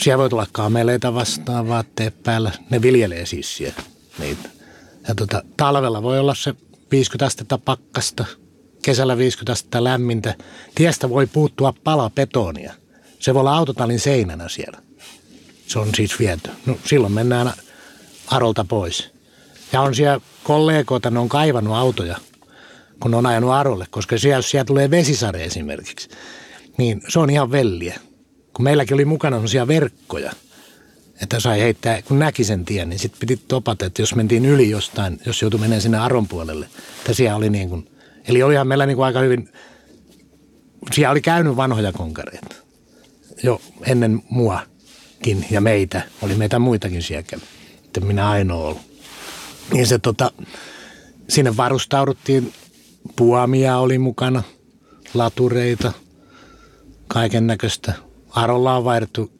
siellä 0.00 0.18
voi 0.18 0.30
tulla 0.30 0.46
kameleita 0.52 1.14
vastaan 1.14 1.68
vaatteet 1.68 2.22
päällä. 2.22 2.52
Ne 2.70 2.82
viljelee 2.82 3.26
siis 3.26 3.56
siellä 3.56 3.82
niitä. 4.18 4.48
Ja 5.08 5.14
tota, 5.14 5.42
talvella 5.56 6.02
voi 6.02 6.18
olla 6.18 6.34
se 6.34 6.54
50 6.90 7.26
astetta 7.26 7.58
pakkasta, 7.58 8.24
kesällä 8.82 9.18
50 9.18 9.52
astetta 9.52 9.84
lämmintä. 9.84 10.34
Tiestä 10.74 11.10
voi 11.10 11.26
puuttua 11.26 11.74
pala 11.84 12.10
betonia. 12.10 12.74
Se 13.18 13.34
voi 13.34 13.40
olla 13.40 13.56
autotallin 13.56 14.00
seinänä 14.00 14.48
siellä. 14.48 14.78
Se 15.66 15.78
on 15.78 15.88
siis 15.96 16.18
viety. 16.18 16.50
No, 16.66 16.78
silloin 16.84 17.12
mennään 17.12 17.52
Arolta 18.26 18.64
pois. 18.64 19.10
Ja 19.72 19.80
on 19.80 19.94
siellä 19.94 20.20
kollegoita, 20.44 21.10
ne 21.10 21.18
on 21.18 21.28
kaivannut 21.28 21.74
autoja, 21.74 22.16
kun 23.00 23.14
on 23.14 23.26
ajanut 23.26 23.50
Arolle, 23.50 23.86
koska 23.90 24.18
siellä, 24.18 24.38
jos 24.38 24.50
siellä 24.50 24.64
tulee 24.64 24.90
vesisare 24.90 25.44
esimerkiksi, 25.44 26.08
niin 26.78 27.02
se 27.08 27.18
on 27.18 27.30
ihan 27.30 27.52
velliä 27.52 28.00
kun 28.56 28.64
meilläkin 28.64 28.94
oli 28.94 29.04
mukana 29.04 29.36
sellaisia 29.36 29.68
verkkoja, 29.68 30.32
että 31.22 31.40
sai 31.40 31.60
heittää, 31.60 32.02
kun 32.02 32.18
näki 32.18 32.44
sen 32.44 32.64
tien, 32.64 32.88
niin 32.88 32.98
sitten 32.98 33.20
piti 33.20 33.40
topata, 33.48 33.86
että 33.86 34.02
jos 34.02 34.14
mentiin 34.14 34.46
yli 34.46 34.70
jostain, 34.70 35.20
jos 35.26 35.42
joutui 35.42 35.60
menemään 35.60 35.82
sinne 35.82 35.98
Aron 35.98 36.28
puolelle, 36.28 36.68
että 36.98 37.12
siellä 37.12 37.36
oli 37.36 37.50
niin 37.50 37.68
kuin, 37.68 37.90
eli 38.28 38.42
olihan 38.42 38.66
meillä 38.66 38.86
niin 38.86 38.96
kuin 38.96 39.06
aika 39.06 39.20
hyvin, 39.20 39.52
siellä 40.94 41.10
oli 41.10 41.20
käynyt 41.20 41.56
vanhoja 41.56 41.92
konkareita 41.92 42.56
jo 43.42 43.60
ennen 43.86 44.22
muakin 44.30 45.46
ja 45.50 45.60
meitä, 45.60 46.02
oli 46.22 46.34
meitä 46.34 46.58
muitakin 46.58 47.02
siellä 47.02 47.24
että 47.84 48.00
minä 48.00 48.30
ainoa 48.30 48.66
ollut. 48.66 48.82
Niin 49.72 49.86
se 49.86 49.98
tota, 49.98 50.32
sinne 51.28 51.56
varustauduttiin, 51.56 52.52
puomia 53.16 53.78
oli 53.78 53.98
mukana, 53.98 54.42
latureita, 55.14 55.92
kaiken 57.08 57.46
näköistä 57.46 57.92
Arolla 58.30 58.76
on 58.76 58.84
vaihdettu 58.84 59.30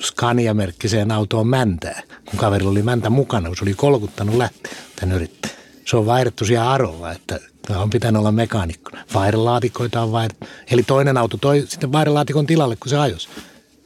Scania-merkkiseen 0.00 1.12
autoon 1.12 1.46
mäntää, 1.46 2.02
kun 2.24 2.38
kaverilla 2.38 2.70
oli 2.70 2.82
mäntä 2.82 3.10
mukana, 3.10 3.48
kun 3.48 3.56
se 3.56 3.64
oli 3.64 3.74
kolkuttanut 3.74 4.34
lähteä 4.34 4.72
tämän 4.96 5.16
yrittäjän. 5.16 5.56
Se 5.84 5.96
on 5.96 6.06
vaihdettu 6.06 6.44
siellä 6.44 6.70
Arolla, 6.70 7.12
että 7.12 7.40
on 7.76 7.90
pitänyt 7.90 8.20
olla 8.20 8.32
mekaanikkona. 8.32 9.04
Vairelaatikoita 9.14 10.02
on 10.02 10.12
vaihdettu. 10.12 10.46
Eli 10.70 10.82
toinen 10.82 11.16
auto 11.16 11.36
toi 11.36 11.64
sitten 11.68 11.92
vairelaatikon 11.92 12.46
tilalle, 12.46 12.76
kun 12.76 12.90
se 12.90 12.98
ajos. 12.98 13.28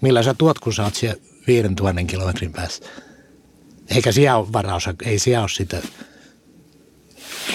Millä 0.00 0.22
sä 0.22 0.34
tuot, 0.34 0.58
kun 0.58 0.72
sä 0.72 0.84
oot 0.84 0.94
siellä 0.94 1.20
5000 1.46 2.04
kilometrin 2.04 2.52
päässä. 2.52 2.84
Eikä 3.90 4.12
siellä 4.12 4.36
ole 4.36 4.52
varaus, 4.52 4.88
ei 5.04 5.18
siellä 5.18 5.40
ole 5.40 5.48
sitä. 5.48 5.82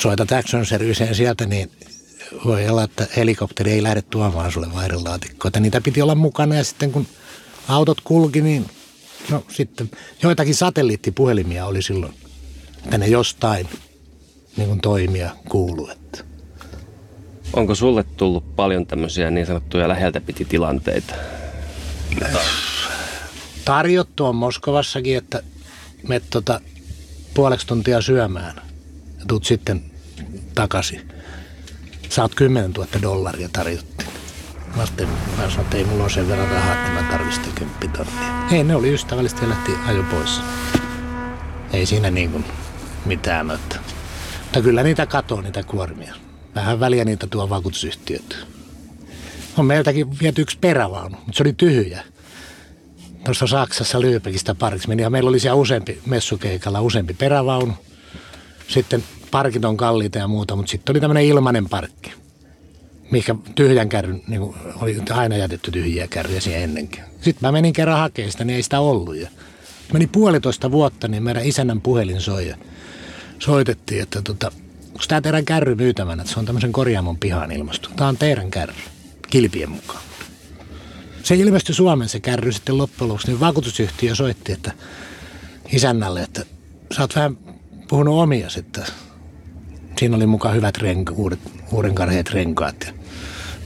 Soitat 0.01 0.31
Action 0.31 0.65
Serviceen 0.65 1.15
sieltä, 1.15 1.45
niin 1.45 1.71
voi 2.45 2.69
olla, 2.69 2.83
että 2.83 3.07
helikopteri 3.17 3.71
ei 3.71 3.83
lähde 3.83 4.01
tuomaan 4.01 4.51
sulle 4.51 4.73
vaihdelaatikkoa. 4.73 5.51
Niitä 5.59 5.81
piti 5.81 6.01
olla 6.01 6.15
mukana 6.15 6.55
ja 6.55 6.63
sitten 6.63 6.91
kun 6.91 7.07
autot 7.67 8.01
kulki, 8.03 8.41
niin 8.41 8.65
no 9.29 9.43
sitten 9.49 9.91
joitakin 10.23 10.55
satelliittipuhelimia 10.55 11.65
oli 11.65 11.81
silloin, 11.81 12.13
että 12.83 12.97
ne 12.97 13.07
jostain 13.07 13.69
niin 14.57 14.67
kuin 14.67 14.81
toimia 14.81 15.29
kuuluu. 15.49 15.89
Että. 15.89 16.23
Onko 17.53 17.75
sulle 17.75 18.03
tullut 18.17 18.55
paljon 18.55 18.85
tämmöisiä 18.85 19.31
niin 19.31 19.45
sanottuja 19.45 19.87
läheltä 19.87 20.21
piti 20.21 20.45
tilanteita? 20.45 21.13
Tarjottu 23.65 24.25
on 24.25 24.35
Moskovassakin, 24.35 25.17
että 25.17 25.43
me 26.07 26.21
tota, 26.29 26.61
puoleksi 27.33 27.67
tuntia 27.67 28.01
syömään 28.01 28.61
ja 29.19 29.25
tuut 29.27 29.45
sitten 29.45 29.83
takaisin 30.55 31.11
saat 32.09 32.35
10 32.35 32.71
000 32.71 32.87
dollaria 33.01 33.49
tarjottiin. 33.53 34.09
Mä 34.75 34.85
sanoin, 34.85 35.59
että 35.59 35.77
ei 35.77 35.83
mulla 35.83 36.03
ole 36.03 36.09
sen 36.09 36.27
verran 36.27 36.49
rahaa, 36.49 36.73
että 36.73 36.91
mä 36.91 37.11
tarvitsin 37.11 37.53
kymppitonnia. 37.55 38.47
Ei, 38.51 38.63
ne 38.63 38.75
oli 38.75 38.93
ystävällisesti 38.93 39.45
ja 39.45 39.49
lähti 39.49 39.71
ajo 39.87 40.03
pois. 40.03 40.41
Ei 41.73 41.85
siinä 41.85 42.11
niin 42.11 42.31
kuin 42.31 42.45
mitään. 43.05 43.45
Mutta, 43.45 43.75
mutta 44.43 44.61
kyllä 44.61 44.83
niitä 44.83 45.05
katoo, 45.05 45.41
niitä 45.41 45.63
kuormia. 45.63 46.15
Vähän 46.55 46.79
väliä 46.79 47.05
niitä 47.05 47.27
tuo 47.27 47.49
vakuutusyhtiöt. 47.49 48.47
On 49.57 49.65
meiltäkin 49.65 50.19
viety 50.19 50.41
yksi 50.41 50.57
perävaunu, 50.61 51.17
mutta 51.17 51.33
se 51.33 51.43
oli 51.43 51.53
tyhjä. 51.53 52.03
Tuossa 53.25 53.47
Saksassa 53.47 54.01
Lyypekistä 54.01 54.55
parkissa 54.55 54.87
meni 54.87 55.03
ja 55.03 55.09
meillä 55.09 55.29
oli 55.29 55.39
siellä 55.39 55.55
useampi 55.55 56.01
messukeikalla 56.05 56.81
useampi 56.81 57.13
perävaunu. 57.13 57.73
Sitten 58.67 59.03
parkit 59.31 59.65
on 59.65 59.77
kalliita 59.77 60.17
ja 60.17 60.27
muuta, 60.27 60.55
mutta 60.55 60.71
sitten 60.71 60.93
oli 60.93 60.99
tämmöinen 60.99 61.25
ilmainen 61.25 61.69
parkki 61.69 62.20
mikä 63.11 63.35
tyhjän 63.55 63.89
kärryn, 63.89 64.23
niin 64.27 64.41
kuin 64.41 64.55
oli 64.81 65.01
aina 65.09 65.37
jätetty 65.37 65.71
tyhjiä 65.71 66.07
kärryjä 66.07 66.41
siihen 66.41 66.61
ennenkin. 66.61 67.03
Sitten 67.21 67.47
mä 67.47 67.51
menin 67.51 67.73
kerran 67.73 67.99
hakemaan 67.99 68.31
sitä, 68.31 68.43
niin 68.43 68.55
ei 68.55 68.63
sitä 68.63 68.79
ollut. 68.79 69.15
Ja 69.15 69.29
meni 69.93 70.07
puolitoista 70.07 70.71
vuotta, 70.71 71.07
niin 71.07 71.23
meidän 71.23 71.45
isännän 71.45 71.81
puhelin 71.81 72.21
soi 72.21 72.47
ja 72.47 72.57
soitettiin, 73.39 74.03
että 74.03 74.21
tota, 74.21 74.51
onko 74.87 75.03
tämä 75.07 75.21
teidän 75.21 75.45
kärry 75.45 75.75
myytävänä, 75.75 76.21
että 76.21 76.33
se 76.33 76.39
on 76.39 76.45
tämmöisen 76.45 76.71
korjaamon 76.71 77.17
pihan 77.17 77.51
ilmastu. 77.51 77.89
Tämä 77.95 78.07
on 78.07 78.17
teidän 78.17 78.51
kärry, 78.51 78.75
kilpien 79.29 79.71
mukaan. 79.71 80.01
Se 81.23 81.35
ilmestyi 81.35 81.75
Suomen 81.75 82.09
se 82.09 82.19
kärry 82.19 82.51
sitten 82.51 82.77
loppujen 82.77 83.09
lopuksi, 83.09 83.27
niin 83.27 83.39
vakuutusyhtiö 83.39 84.15
soitti, 84.15 84.51
että 84.51 84.71
isännälle, 85.71 86.21
että 86.21 86.45
sä 86.95 87.01
oot 87.01 87.15
vähän 87.15 87.37
puhunut 87.87 88.19
omia 88.19 88.49
sitten. 88.49 88.83
Siinä 90.01 90.15
oli 90.15 90.25
mukaan 90.25 90.55
hyvät 90.55 90.77
renka, 90.77 91.13
uudet, 91.13 91.39
uudenkarheet 91.71 92.29
renkaat 92.29 92.75
ja 92.87 92.93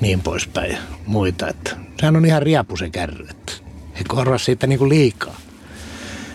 niin 0.02 0.22
poispäin 0.22 0.72
ja 0.72 0.78
muita. 1.06 1.48
Että 1.48 1.78
sehän 2.00 2.16
on 2.16 2.26
ihan 2.26 2.42
riapu 2.42 2.78
se 2.78 2.90
kärry, 2.90 3.28
että 3.30 3.54
he 4.00 4.04
korvas 4.08 4.46
siitä 4.46 4.68
niin 4.68 4.80
kuin 4.80 4.90
liikaa. 4.90 5.36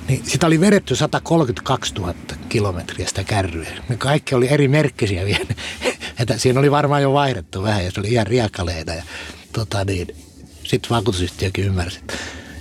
Niin 0.09 0.23
sitä 0.25 0.47
oli 0.47 0.61
vedetty 0.61 0.97
132 0.97 1.95
000 1.95 2.15
kilometriä 2.49 3.07
sitä 3.07 3.25
kärryä. 3.25 3.69
Ne 3.89 3.97
kaikki 3.97 4.35
oli 4.35 4.49
eri 4.49 4.69
merkkisiä 4.69 5.25
vielä. 5.25 5.55
Että 6.21 6.39
siinä 6.39 6.61
oli 6.61 6.71
varmaan 6.71 7.03
jo 7.03 7.13
vaihdettu 7.13 7.63
vähän 7.63 7.85
ja 7.85 7.91
se 7.91 8.01
oli 8.01 8.13
ihan 8.13 8.27
riakaleena. 8.27 8.95
Ja, 8.95 9.03
tota 9.53 9.85
niin, 9.85 10.17
sitten 10.65 10.91
vakuutusyhtiökin 10.91 11.65
ymmärsi, 11.65 11.99
että 11.99 12.15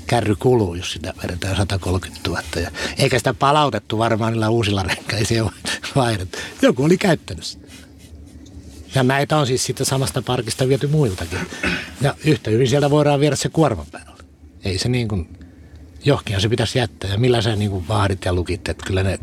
kärry 0.07 0.35
kuluu, 0.35 0.75
jos 0.75 0.91
sitä 0.91 1.13
vedetään 1.23 1.55
130 1.55 2.29
000. 2.29 2.41
Ja 2.55 2.71
eikä 2.97 3.17
sitä 3.17 3.33
palautettu 3.33 3.97
varmaan 3.97 4.33
niillä 4.33 4.49
uusilla 4.49 4.83
renkailla, 4.83 5.51
vaihdettu. 5.95 6.37
Joku 6.61 6.83
oli 6.83 6.97
käyttänyt 6.97 7.43
sitä. 7.43 7.67
Ja 8.95 9.03
näitä 9.03 9.37
on 9.37 9.47
siis 9.47 9.65
siitä 9.65 9.85
samasta 9.85 10.21
parkista 10.21 10.67
viety 10.67 10.87
muiltakin. 10.87 11.39
Ja 12.01 12.15
yhtä 12.25 12.51
hyvin 12.51 12.67
sieltä 12.67 12.89
voidaan 12.89 13.19
viedä 13.19 13.35
se 13.35 13.49
kuorman 13.49 13.85
päälle. 13.91 14.23
Ei 14.65 14.77
se 14.77 14.89
niin 14.89 15.07
kuin, 15.07 15.37
johonkin 16.05 16.41
se 16.41 16.49
pitäisi 16.49 16.79
jättää. 16.79 17.11
Ja 17.11 17.17
millä 17.17 17.41
sä 17.41 17.55
niin 17.55 17.71
kuin 17.71 17.87
vaadit 17.87 18.25
ja 18.25 18.33
lukit, 18.33 18.69
että 18.69 18.85
kyllä 18.85 19.03
ne, 19.03 19.19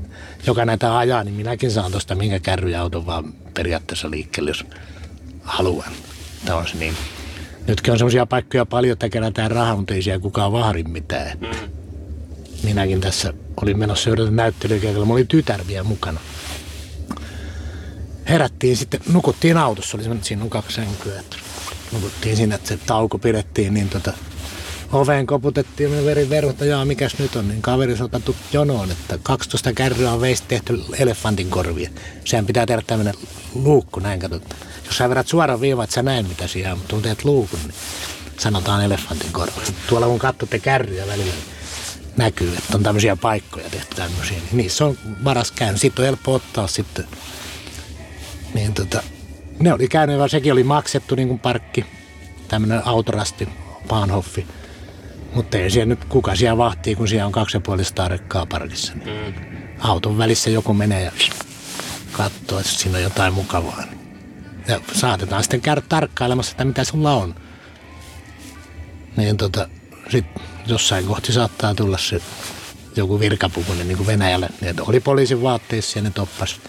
joka 0.46 0.64
näitä 0.64 0.99
ajaa, 0.99 1.25
niin 1.25 1.35
minäkin 1.35 1.70
saan 1.70 1.90
tuosta 1.90 2.14
minkä 2.14 2.40
kärryauton 2.40 3.06
vaan 3.06 3.32
periaatteessa 3.54 4.11
liikkeelle, 4.11 4.50
jos 4.50 4.64
haluan. 5.42 5.92
Tämä 6.44 6.58
on 6.58 6.68
se 6.68 6.76
niin. 6.76 6.94
Nytkin 7.66 7.92
on 7.92 7.99
sellaisia 7.99 8.26
paikkoja 8.26 8.66
paljon, 8.66 8.92
että 8.92 9.08
kerätään 9.08 9.50
rahaa, 9.50 9.76
mutta 9.76 9.94
ei 9.94 10.02
siellä 10.02 10.20
kukaan 10.20 10.52
vahdi 10.52 10.82
mitään. 10.82 11.38
Minäkin 12.66 13.00
tässä 13.00 13.32
olin 13.62 13.78
menossa 13.78 14.11
yhdellä 14.11 14.30
näyttelykeikalla. 14.30 15.06
Mulla 15.06 15.18
oli 15.18 15.25
tytär 15.25 15.61
vielä 15.68 15.85
mukana 15.85 16.20
herättiin 18.28 18.76
sitten, 18.76 19.00
nukuttiin 19.12 19.56
autossa, 19.56 19.97
oli 19.97 20.19
siinä 20.23 20.43
on 20.43 20.50
kaksi 20.50 20.75
sänkyä, 20.75 21.21
että 21.21 21.36
nukuttiin 21.93 22.36
siinä, 22.36 22.54
että 22.54 22.69
se 22.69 22.76
tauko 22.76 23.19
pidettiin, 23.19 23.75
niin 23.75 23.88
tota, 23.88 24.12
oveen 24.93 25.26
koputettiin 25.26 25.97
ja 25.97 26.04
veri 26.04 26.30
verhot, 26.30 26.60
jaa 26.60 26.84
mikäs 26.84 27.19
nyt 27.19 27.36
on, 27.36 27.49
niin 27.49 27.62
kaveri 27.62 27.97
otettu 28.02 28.36
jonoon, 28.52 28.91
että 28.91 29.19
12 29.23 29.73
kärryä 29.73 30.12
on 30.12 30.21
veistä 30.21 30.49
tehty 30.49 30.80
elefantin 30.99 31.50
korvia. 31.50 31.91
Sehän 32.25 32.47
pitää 32.47 32.67
tehdä 32.67 32.82
tämmöinen 32.86 33.14
luukku, 33.54 34.00
näin 34.00 34.21
katsot. 34.21 34.56
Jos 34.86 34.97
sä 34.97 35.10
vedät 35.10 35.28
suoraan 35.28 35.60
viiva, 35.60 35.84
että 35.84 35.95
sä 35.95 36.02
näin 36.02 36.28
mitä 36.28 36.47
siellä 36.47 36.73
on, 36.73 36.78
mutta 36.78 36.95
kun 36.95 37.02
teet 37.02 37.25
luukun, 37.25 37.58
niin 37.62 37.75
sanotaan 38.38 38.84
elefantin 38.84 39.32
korva. 39.32 39.60
Tuolla 39.88 40.06
kun 40.06 40.19
katsotte 40.19 40.58
kärryjä 40.58 41.06
välillä, 41.06 41.25
niin 41.34 41.55
näkyy, 42.17 42.55
että 42.59 42.76
on 42.76 42.83
tämmöisiä 42.83 43.17
paikkoja 43.17 43.71
tehty 43.71 43.97
tämmöisiä, 43.97 44.39
niin 44.39 44.57
niissä 44.57 44.85
on 44.85 44.99
varas 45.25 45.50
käynyt. 45.50 45.81
Sitten 45.81 46.02
on 46.02 46.07
helppo 46.07 46.35
ottaa 46.35 46.67
sitten 46.67 47.05
niin 48.55 48.75
tota, 48.75 49.02
ne 49.59 49.73
oli 49.73 49.89
käynyt, 49.89 50.19
vaan 50.19 50.31
sekin 50.31 50.52
oli 50.52 50.65
maksettu 50.65 51.15
niin 51.15 51.29
kuin 51.29 51.41
parkki, 51.41 51.87
tämmöinen 52.49 52.87
autorasti, 52.87 53.49
Bahnhoffi. 53.89 54.47
Mutta 55.35 55.59
ei 55.59 55.71
siellä 55.71 55.89
nyt 55.89 56.05
kuka 56.05 56.37
siellä 56.37 56.59
vahtii, 56.59 56.95
kun 56.95 57.09
siellä 57.09 57.26
on 57.26 57.33
kaksi 57.33 57.57
ja 57.57 57.61
puoli 57.61 57.83
rekkaa 58.09 58.47
parkissa. 58.47 58.95
Niin 58.95 59.35
mm. 59.35 59.67
Auton 59.79 60.19
välissä 60.19 60.50
joku 60.50 60.75
menee 60.75 61.05
ja 61.05 61.13
katsoo, 62.13 62.59
että 62.59 62.73
siinä 62.73 62.97
on 62.97 63.02
jotain 63.02 63.35
mukavaa. 63.35 63.83
Ja 64.69 64.81
saatetaan 64.93 65.43
sitten 65.43 65.61
käydä 65.61 65.83
tarkkailemassa, 65.89 66.50
että 66.50 66.65
mitä 66.65 66.85
sulla 66.85 67.13
on. 67.13 67.35
Niin 69.17 69.37
tota, 69.37 69.69
sit 70.10 70.26
jossain 70.66 71.06
kohti 71.06 71.32
saattaa 71.32 71.75
tulla 71.75 71.99
se 71.99 72.21
joku 72.97 73.21
virkapukunen 73.21 73.88
niin 73.88 73.97
kuin 73.97 74.06
Venäjälle. 74.06 74.49
Niin, 74.60 74.75
oli 74.80 75.00
poliisin 75.00 75.42
vaatteissa 75.42 75.99
ja 75.99 76.02
ne 76.02 76.10
toppas 76.10 76.60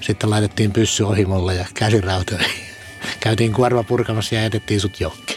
sitten 0.00 0.30
laitettiin 0.30 0.72
pyssy 0.72 1.02
ohimolle 1.02 1.54
ja 1.54 1.66
käsirautoja. 1.74 2.44
Käytiin 3.20 3.52
kuorma 3.52 3.82
purkamassa 3.82 4.34
ja 4.34 4.42
jätettiin 4.42 4.80
sut 4.80 5.00
johonkin. 5.00 5.36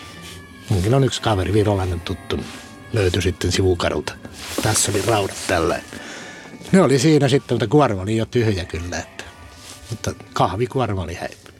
Munkin 0.69 0.93
on 0.93 1.03
yksi 1.03 1.21
kaveri, 1.21 1.53
virolainen 1.53 1.99
tuttu, 1.99 2.39
löytyi 2.93 3.21
sitten 3.21 3.51
sivukadulta. 3.51 4.13
Tässä 4.61 4.91
oli 4.91 5.01
raudat 5.01 5.37
tällä. 5.47 5.81
Ne 6.71 6.81
oli 6.81 6.99
siinä 6.99 7.27
sitten, 7.27 7.55
mutta 7.55 7.67
kuorma 7.67 8.01
oli 8.01 8.17
jo 8.17 8.25
tyhjä 8.25 8.65
kyllä. 8.65 8.97
Että, 8.97 9.23
mutta 9.89 10.13
kahvikuorma 10.33 11.01
oli 11.01 11.13
häipy. 11.13 11.50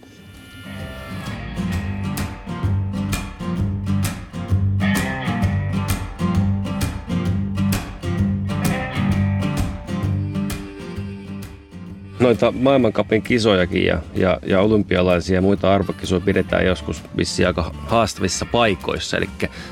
Noita 12.22 12.52
maailmankapin 12.52 13.22
kisojakin 13.22 13.86
ja, 13.86 14.02
ja, 14.16 14.40
ja 14.46 14.62
olympialaisia 14.62 15.36
ja 15.36 15.42
muita 15.42 15.74
arvokisoja 15.74 16.22
pidetään 16.22 16.66
joskus 16.66 17.04
vissiin 17.18 17.48
aika 17.48 17.72
haastavissa 17.88 18.46
paikoissa. 18.46 19.18
Eli 19.18 19.30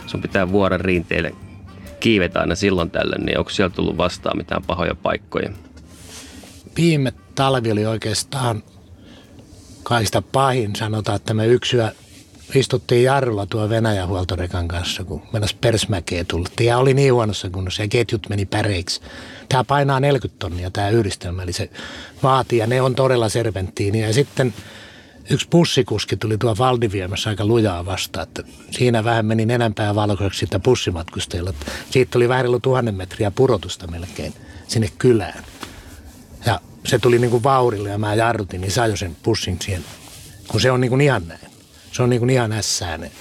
sun 0.07 0.21
pitää 0.21 0.51
vuoden 0.51 0.81
rinteille 0.81 1.35
kiivetä 1.99 2.39
aina 2.39 2.55
silloin 2.55 2.91
tällöin, 2.91 3.25
niin 3.25 3.37
onko 3.37 3.49
siellä 3.49 3.75
tullut 3.75 3.97
vastaan 3.97 4.37
mitään 4.37 4.61
pahoja 4.67 4.95
paikkoja? 4.95 5.49
Viime 6.77 7.13
talvi 7.35 7.71
oli 7.71 7.85
oikeastaan 7.85 8.63
kaikista 9.83 10.21
pahin. 10.21 10.75
Sanotaan, 10.75 11.15
että 11.15 11.33
me 11.33 11.47
yksyä 11.47 11.91
istuttiin 12.55 13.03
jarrulla 13.03 13.45
tuo 13.45 13.69
Venäjän 13.69 14.07
huoltorekan 14.07 14.67
kanssa, 14.67 15.03
kun 15.03 15.21
mennäs 15.33 15.53
Persmäkeen 15.53 16.25
tultiin. 16.25 16.67
Ja 16.67 16.77
oli 16.77 16.93
niin 16.93 17.13
huonossa 17.13 17.49
kunnossa 17.49 17.83
ja 17.83 17.87
ketjut 17.87 18.29
meni 18.29 18.45
päreiksi. 18.45 19.01
Tämä 19.49 19.63
painaa 19.63 19.99
40 19.99 20.39
tonnia 20.39 20.71
tämä 20.71 20.89
yhdistelmä, 20.89 21.43
eli 21.43 21.53
se 21.53 21.69
vaatii 22.23 22.59
ja 22.59 22.67
ne 22.67 22.81
on 22.81 22.95
todella 22.95 23.29
serpenttiiniä. 23.29 24.07
Ja 24.07 24.13
sitten 24.13 24.53
yksi 25.29 25.47
pussikuski 25.49 26.17
tuli 26.17 26.37
tuo 26.37 26.55
Valdiviemässä 26.57 27.29
aika 27.29 27.45
lujaa 27.45 27.85
vastaan, 27.85 28.27
että 28.27 28.43
siinä 28.71 29.03
vähän 29.03 29.25
meni 29.25 29.53
enempää 29.53 29.95
valkoiseksi 29.95 30.39
sitä 30.39 30.59
pussimatkustajilla. 30.59 31.53
Siitä 31.89 32.11
tuli 32.11 32.29
vähän 32.29 32.45
tuhannen 32.61 32.95
metriä 32.95 33.31
purotusta 33.31 33.87
melkein 33.87 34.33
sinne 34.67 34.89
kylään. 34.97 35.43
Ja 36.45 36.61
se 36.85 36.99
tuli 36.99 37.19
niin 37.19 37.31
kuin 37.31 37.43
vaurille 37.43 37.89
ja 37.89 37.97
mä 37.97 38.15
jarrutin, 38.15 38.61
niin 38.61 38.71
sai 38.71 38.97
sen 38.97 39.17
pussin 39.23 39.57
siihen, 39.61 39.85
kun 40.47 40.61
se 40.61 40.71
on 40.71 40.81
niin 40.81 40.89
kuin 40.89 41.01
ihan 41.01 41.27
näin. 41.27 41.48
Se 41.91 42.03
on 42.03 42.09
niin 42.09 42.19
kuin 42.19 42.29
ihan 42.29 42.51
ässää 42.51 42.97
ne 42.97 43.11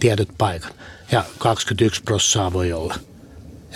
tietyt 0.00 0.28
paikat. 0.38 0.76
Ja 1.12 1.24
21 1.38 2.02
prossaa 2.02 2.52
voi 2.52 2.72
olla. 2.72 2.94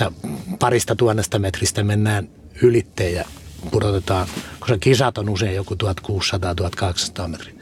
Ja 0.00 0.12
parista 0.58 0.96
tuhannesta 0.96 1.38
metristä 1.38 1.84
mennään 1.84 2.28
ylitteen 2.62 3.14
ja 3.14 3.24
pudotetaan, 3.70 4.28
koska 4.60 4.78
kisat 4.78 5.18
on 5.18 5.28
usein 5.28 5.54
joku 5.54 5.74
1600-1200 5.74 7.28
metriä. 7.28 7.54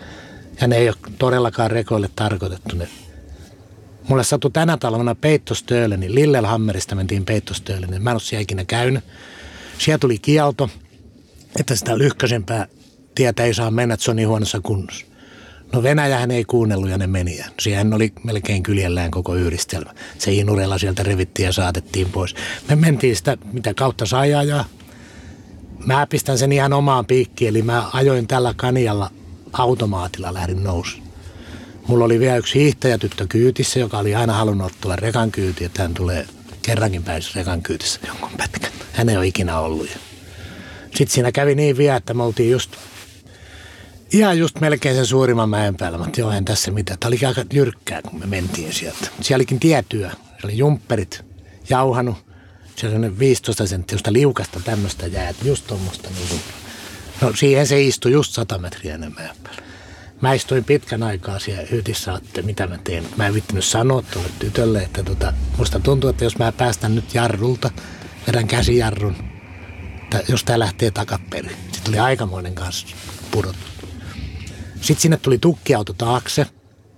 Ja 0.60 0.66
ne 0.66 0.76
ei 0.76 0.88
ole 0.88 0.96
todellakaan 1.18 1.70
rekoille 1.70 2.10
tarkoitettu. 2.16 2.76
Ne. 2.76 2.88
Mulle 4.08 4.24
sattui 4.24 4.50
tänä 4.50 4.76
talvena 4.76 5.14
Peittostöölle, 5.14 5.96
niin 5.96 6.14
Lillelhammerista 6.14 6.94
mentiin 6.94 7.24
Peittostöölle, 7.24 7.86
niin 7.86 8.02
mä 8.02 8.10
en 8.10 8.14
ole 8.14 8.20
siellä 8.20 8.42
ikinä 8.42 8.64
käynyt. 8.64 9.04
Siellä 9.78 9.98
tuli 9.98 10.18
kielto, 10.18 10.70
että 11.60 11.76
sitä 11.76 11.98
lyhkäisempää 11.98 12.66
tietä 13.14 13.44
ei 13.44 13.54
saa 13.54 13.70
mennä, 13.70 13.94
että 13.94 14.04
se 14.04 14.10
on 14.10 14.16
niin 14.16 14.28
huonossa 14.28 14.60
kunnossa. 14.60 15.06
No 15.74 15.82
Venäjähän 15.82 16.30
ei 16.30 16.44
kuunnellut 16.44 16.90
ja 16.90 16.98
ne 16.98 17.06
meni. 17.06 17.40
Siihen 17.60 17.94
oli 17.94 18.12
melkein 18.24 18.62
kyljellään 18.62 19.10
koko 19.10 19.34
yhdistelmä. 19.34 19.90
Se 20.18 20.32
inurella 20.32 20.78
sieltä 20.78 21.02
revittiin 21.02 21.46
ja 21.46 21.52
saatettiin 21.52 22.10
pois. 22.10 22.34
Me 22.68 22.76
mentiin 22.76 23.16
sitä, 23.16 23.36
mitä 23.52 23.74
kautta 23.74 24.06
sai 24.06 24.34
ajaa. 24.34 24.64
Mä 25.86 26.06
pistän 26.06 26.38
sen 26.38 26.52
ihan 26.52 26.72
omaan 26.72 27.06
piikkiin, 27.06 27.48
eli 27.48 27.62
mä 27.62 27.90
ajoin 27.92 28.26
tällä 28.26 28.54
kanialla 28.56 29.10
automaatilla 29.52 30.34
lähdin 30.34 30.64
nousu. 30.64 30.98
Mulla 31.86 32.04
oli 32.04 32.20
vielä 32.20 32.36
yksi 32.36 32.58
hiihtäjätyttö 32.58 33.26
kyytissä, 33.28 33.80
joka 33.80 33.98
oli 33.98 34.14
aina 34.14 34.32
halunnut 34.32 34.72
ottaa 34.72 34.96
rekan 34.96 35.30
kyyti, 35.30 35.64
että 35.64 35.82
hän 35.82 35.94
tulee 35.94 36.26
kerrankin 36.62 37.02
pääsi 37.02 37.30
rekan 37.34 37.62
kyytissä 37.62 38.00
jonkun 38.06 38.30
pätkän. 38.36 38.72
Hän 38.92 39.08
ei 39.08 39.16
ole 39.16 39.26
ikinä 39.26 39.58
ollut. 39.58 39.88
Sitten 40.84 41.14
siinä 41.14 41.32
kävi 41.32 41.54
niin 41.54 41.76
vielä, 41.76 41.96
että 41.96 42.14
me 42.14 42.22
oltiin 42.22 42.50
just 42.50 42.70
ihan 44.14 44.38
just 44.38 44.60
melkein 44.60 44.96
sen 44.96 45.06
suurimman 45.06 45.48
mäen 45.48 45.76
päällä. 45.76 45.98
Mutta 45.98 46.20
joo, 46.20 46.30
en 46.30 46.44
tässä 46.44 46.70
mitään. 46.70 46.98
Tämä 46.98 47.08
oli 47.08 47.26
aika 47.26 47.44
jyrkkää, 47.52 48.02
kun 48.02 48.18
me 48.18 48.26
mentiin 48.26 48.72
sieltä. 48.72 49.08
Siellä 49.20 49.38
olikin 49.38 49.60
tietyö. 49.60 50.10
Se 50.10 50.46
oli 50.46 50.58
jumpperit 50.58 51.24
jauhanut. 51.68 52.16
Se 52.76 52.88
oli 52.88 53.18
15 53.18 53.66
senttiä 53.66 53.98
liukasta 54.08 54.60
tämmöistä 54.60 55.06
jäät, 55.06 55.36
just 55.44 55.66
tuommoista. 55.66 56.08
Niin. 56.10 56.40
No 57.20 57.32
siihen 57.36 57.66
se 57.66 57.82
istui 57.82 58.12
just 58.12 58.32
100 58.32 58.58
metriä 58.58 58.94
enemmän 58.94 59.30
päällä. 59.42 59.62
Mä 60.20 60.32
istuin 60.32 60.64
pitkän 60.64 61.02
aikaa 61.02 61.38
siellä 61.38 61.62
hytissä, 61.70 62.14
että 62.14 62.42
mitä 62.42 62.66
mä 62.66 62.78
teen. 62.84 63.04
Mä 63.16 63.26
en 63.26 63.34
vittinyt 63.34 63.64
sanoa 63.64 64.02
tuolle 64.02 64.30
tytölle, 64.38 64.82
että 64.82 65.02
tota, 65.02 65.32
musta 65.58 65.80
tuntuu, 65.80 66.10
että 66.10 66.24
jos 66.24 66.38
mä 66.38 66.52
päästän 66.52 66.94
nyt 66.94 67.14
jarrulta, 67.14 67.70
vedän 68.26 68.46
käsijarrun, 68.46 69.16
että 70.02 70.22
jos 70.28 70.44
tää 70.44 70.58
lähtee 70.58 70.90
takaperin. 70.90 71.56
Sitten 71.72 71.92
oli 71.92 71.98
aikamoinen 71.98 72.54
kanssa 72.54 72.86
pudot. 73.30 73.73
Sitten 74.84 75.02
sinne 75.02 75.16
tuli 75.16 75.38
tukkiauto 75.38 75.92
taakse, 75.92 76.46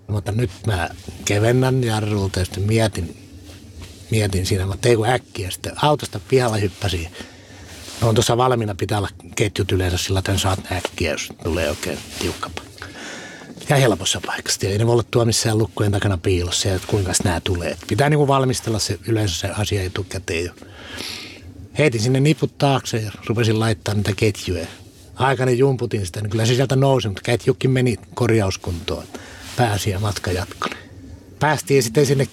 mutta 0.08 0.32
nyt 0.32 0.50
mä 0.66 0.88
kevennän 1.24 1.84
jarrulta 1.84 2.38
ja 2.38 2.44
sitten 2.44 2.62
mietin, 2.62 3.16
mietin 4.10 4.46
siinä, 4.46 4.66
mutta 4.66 4.88
ei 4.88 4.96
kun 4.96 5.08
äkkiä. 5.08 5.50
Sitten 5.50 5.72
autosta 5.84 6.20
pihalla 6.28 6.56
hyppäsi. 6.56 7.08
No 8.00 8.08
on 8.08 8.14
tuossa 8.14 8.36
valmiina, 8.36 8.74
pitää 8.74 8.98
olla 8.98 9.08
ketjut 9.36 9.72
yleensä 9.72 9.98
sillä, 9.98 10.18
että 10.18 10.38
saat 10.38 10.72
äkkiä, 10.72 11.10
jos 11.10 11.32
tulee 11.44 11.70
oikein 11.70 11.98
tiukka. 12.18 12.50
Ja 13.68 13.76
helpossa 13.76 14.20
paikassa. 14.26 14.66
Ei 14.66 14.78
ne 14.78 14.86
voi 14.86 14.92
olla 14.92 15.04
tuo 15.10 15.24
missään 15.24 15.58
lukkojen 15.58 15.92
takana 15.92 16.18
piilossa 16.18 16.68
ja 16.68 16.80
kuinka 16.86 17.12
nämä 17.24 17.40
tulee. 17.40 17.76
Pitää 17.86 18.10
niin 18.10 18.18
kuin 18.18 18.28
valmistella 18.28 18.78
se 18.78 18.98
yleensä 19.08 19.34
se 19.34 19.48
asia 19.48 19.82
etukäteen. 19.82 20.50
Heitin 21.78 22.00
sinne 22.00 22.20
niput 22.20 22.58
taakse 22.58 22.96
ja 22.96 23.12
rupesin 23.26 23.60
laittaa 23.60 23.94
niitä 23.94 24.12
ketjuja. 24.16 24.66
Aikani 25.16 25.58
jumputin 25.58 26.06
sitä, 26.06 26.20
niin 26.20 26.30
kyllä 26.30 26.46
se 26.46 26.54
sieltä 26.54 26.76
nousi, 26.76 27.08
mutta 27.08 27.22
ketjukin 27.24 27.70
meni 27.70 27.96
korjauskuntoon. 28.14 29.04
Pääsi 29.56 29.90
ja 29.90 30.00
matka 30.00 30.32
jatkoi. 30.32 30.70
Päästiin 31.38 31.82
sitten 31.82 32.06
sinne 32.06 32.28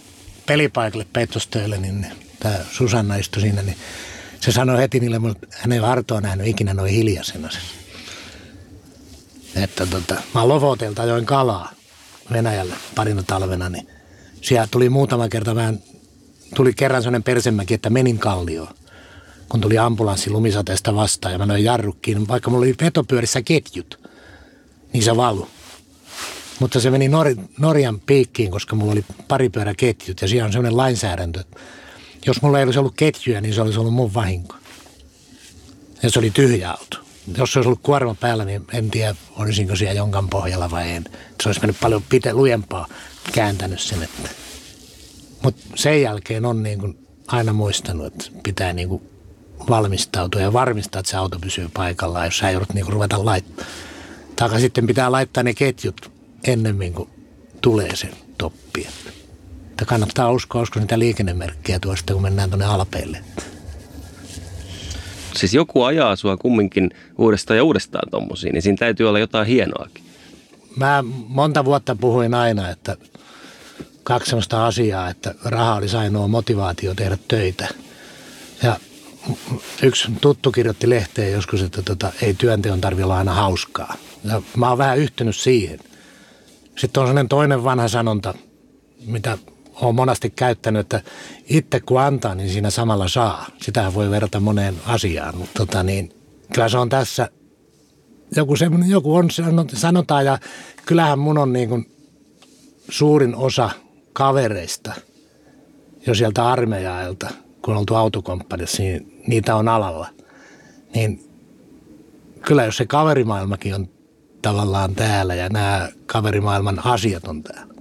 pelipaikalle 0.45 1.07
Petrostöille, 1.13 1.77
niin 1.77 2.05
tämä 2.39 2.55
Susanna 2.71 3.15
istui 3.15 3.41
siinä, 3.41 3.61
niin 3.61 3.77
se 4.39 4.51
sanoi 4.51 4.77
heti 4.77 4.99
niille, 4.99 5.19
että 5.31 5.57
hän 5.59 5.71
ei 5.71 5.79
ole 5.79 5.87
Artoa 5.87 6.21
nähnyt 6.21 6.47
ikinä 6.47 6.73
noin 6.73 6.91
hiljaisena. 6.91 7.49
Että 9.55 9.85
tota, 9.85 10.15
mä 10.33 10.47
Lofotelta 10.47 11.01
ajoin 11.01 11.25
kalaa 11.25 11.71
Venäjälle 12.31 12.75
parina 12.95 13.23
talvena, 13.23 13.69
niin 13.69 13.87
siellä 14.41 14.67
tuli 14.71 14.89
muutama 14.89 15.29
kerta 15.29 15.55
vähän, 15.55 15.79
tuli 16.55 16.73
kerran 16.73 17.01
sellainen 17.01 17.23
persemäki, 17.23 17.73
että 17.73 17.89
menin 17.89 18.19
kallioon 18.19 18.75
kun 19.53 19.61
tuli 19.61 19.77
ambulanssi 19.77 20.29
lumisateesta 20.29 20.95
vastaan 20.95 21.31
ja 21.31 21.39
mä 21.39 21.45
noin 21.45 21.63
jarrukkiin, 21.63 22.27
vaikka 22.27 22.49
mulla 22.49 22.63
oli 22.63 22.75
vetopyörissä 22.81 23.41
ketjut, 23.41 23.99
niin 24.93 25.03
se 25.03 25.15
valu. 25.15 25.47
Mutta 26.59 26.79
se 26.79 26.89
meni 26.89 27.07
Nor- 27.07 27.47
Norjan 27.59 27.99
piikkiin, 27.99 28.51
koska 28.51 28.75
mulla 28.75 28.91
oli 28.91 29.05
paripyöräketjut 29.27 30.21
ja 30.21 30.27
siellä 30.27 30.45
on 30.45 30.51
sellainen 30.51 30.77
lainsäädäntö, 30.77 31.43
jos 32.25 32.41
mulla 32.41 32.59
ei 32.59 32.63
olisi 32.63 32.79
ollut 32.79 32.93
ketjuja, 32.95 33.41
niin 33.41 33.53
se 33.53 33.61
olisi 33.61 33.79
ollut 33.79 33.93
mun 33.93 34.13
vahinko. 34.13 34.55
Ja 36.03 36.09
se 36.09 36.19
oli 36.19 36.29
tyhjä 36.31 36.71
auto. 36.71 36.97
Jos 37.37 37.53
se 37.53 37.59
olisi 37.59 37.67
ollut 37.67 37.83
kuorma 37.83 38.15
päällä, 38.15 38.45
niin 38.45 38.65
en 38.73 38.91
tiedä, 38.91 39.15
olisinko 39.37 39.75
siellä 39.75 39.93
jonkan 39.93 40.29
pohjalla 40.29 40.71
vai 40.71 40.91
en. 40.91 41.03
Se 41.43 41.49
olisi 41.49 41.61
mennyt 41.61 41.79
paljon 41.81 42.03
pite, 42.09 42.33
lujempaa 42.33 42.87
kääntänyt 43.33 43.79
sen. 43.79 44.03
Että. 44.03 44.29
Mutta 45.43 45.61
sen 45.75 46.01
jälkeen 46.01 46.45
on 46.45 46.63
niin 46.63 46.79
kuin 46.79 47.07
aina 47.27 47.53
muistanut, 47.53 48.05
että 48.05 48.25
pitää 48.43 48.73
niin 48.73 48.89
kuin 48.89 49.12
valmistautua 49.69 50.41
ja 50.41 50.53
varmistaa, 50.53 50.99
että 50.99 51.11
se 51.11 51.17
auto 51.17 51.39
pysyy 51.39 51.69
paikallaan, 51.73 52.25
jos 52.25 52.37
sä 52.37 52.51
joudut 52.51 52.73
niin 52.73 52.85
kuin 52.85 52.93
ruveta 52.93 53.25
laittaa. 53.25 53.65
Tai 54.35 54.61
sitten 54.61 54.87
pitää 54.87 55.11
laittaa 55.11 55.43
ne 55.43 55.53
ketjut 55.53 56.11
ennemmin 56.43 56.93
kuin 56.93 57.09
tulee 57.61 57.95
se 57.95 58.09
toppi. 58.37 58.87
Että 59.71 59.85
kannattaa 59.85 60.31
uskoa, 60.31 60.61
uskoa 60.61 60.81
niitä 60.81 60.99
liikennemerkkejä 60.99 61.79
tuosta, 61.79 62.13
kun 62.13 62.21
mennään 62.21 62.49
tuonne 62.49 62.65
alpeille. 62.65 63.17
Siis 65.35 65.53
joku 65.53 65.83
ajaa 65.83 66.15
sua 66.15 66.37
kumminkin 66.37 66.91
uudestaan 67.17 67.57
ja 67.57 67.63
uudestaan 67.63 68.09
tommosiin, 68.11 68.53
niin 68.53 68.61
siinä 68.61 68.77
täytyy 68.77 69.09
olla 69.09 69.19
jotain 69.19 69.47
hienoakin. 69.47 70.03
Mä 70.75 71.03
monta 71.27 71.65
vuotta 71.65 71.95
puhuin 71.95 72.33
aina, 72.33 72.69
että 72.69 72.97
kaksi 74.03 74.29
sellaista 74.29 74.65
asiaa, 74.65 75.09
että 75.09 75.35
raha 75.45 75.75
olisi 75.75 75.97
ainoa 75.97 76.27
motivaatio 76.27 76.95
tehdä 76.95 77.17
töitä. 77.27 77.67
Ja 78.63 78.79
yksi 79.83 80.11
tuttu 80.21 80.51
kirjoitti 80.51 80.89
lehteen 80.89 81.31
joskus, 81.31 81.61
että 81.61 81.81
tota, 81.81 82.11
ei 82.21 82.33
työnteon 82.33 82.81
tarvitse 82.81 83.03
olla 83.03 83.17
aina 83.17 83.33
hauskaa. 83.33 83.95
Ja 84.23 84.41
mä 84.57 84.69
oon 84.69 84.77
vähän 84.77 84.97
yhtynyt 84.97 85.35
siihen. 85.35 85.79
Sitten 86.77 87.01
on 87.01 87.07
sellainen 87.07 87.29
toinen 87.29 87.63
vanha 87.63 87.87
sanonta, 87.87 88.33
mitä 89.05 89.37
olen 89.75 89.95
monasti 89.95 90.29
käyttänyt, 90.29 90.79
että 90.79 91.01
itse 91.49 91.79
kun 91.79 92.01
antaa, 92.01 92.35
niin 92.35 92.49
siinä 92.49 92.69
samalla 92.69 93.07
saa. 93.07 93.47
Sitähän 93.61 93.93
voi 93.93 94.09
verrata 94.09 94.39
moneen 94.39 94.75
asiaan, 94.85 95.37
mutta 95.37 95.65
tota, 95.65 95.83
niin, 95.83 96.13
kyllä 96.53 96.69
se 96.69 96.77
on 96.77 96.89
tässä, 96.89 97.29
joku, 98.35 98.55
semmoinen, 98.55 98.89
joku 98.89 99.15
on, 99.15 99.29
sanotaan, 99.73 100.25
ja 100.25 100.37
kyllähän 100.85 101.19
mun 101.19 101.37
on 101.37 101.53
niin 101.53 101.69
kuin 101.69 101.91
suurin 102.89 103.35
osa 103.35 103.69
kavereista 104.13 104.93
jo 106.07 106.15
sieltä 106.15 106.47
armeijailta, 106.47 107.29
kun 107.63 107.73
on 107.73 107.79
oltu 107.79 107.95
autokomppanissa, 107.95 108.83
niin 108.83 109.23
niitä 109.27 109.55
on 109.55 109.67
alalla. 109.67 110.07
Niin 110.95 111.29
kyllä 112.41 112.63
jos 112.63 112.77
se 112.77 112.85
kaverimaailmakin 112.85 113.75
on 113.75 113.89
tavallaan 114.41 114.95
täällä 114.95 115.35
ja 115.35 115.49
nämä 115.49 115.89
kaverimaailman 116.05 116.85
asiat 116.85 117.27
on 117.27 117.43
täällä, 117.43 117.73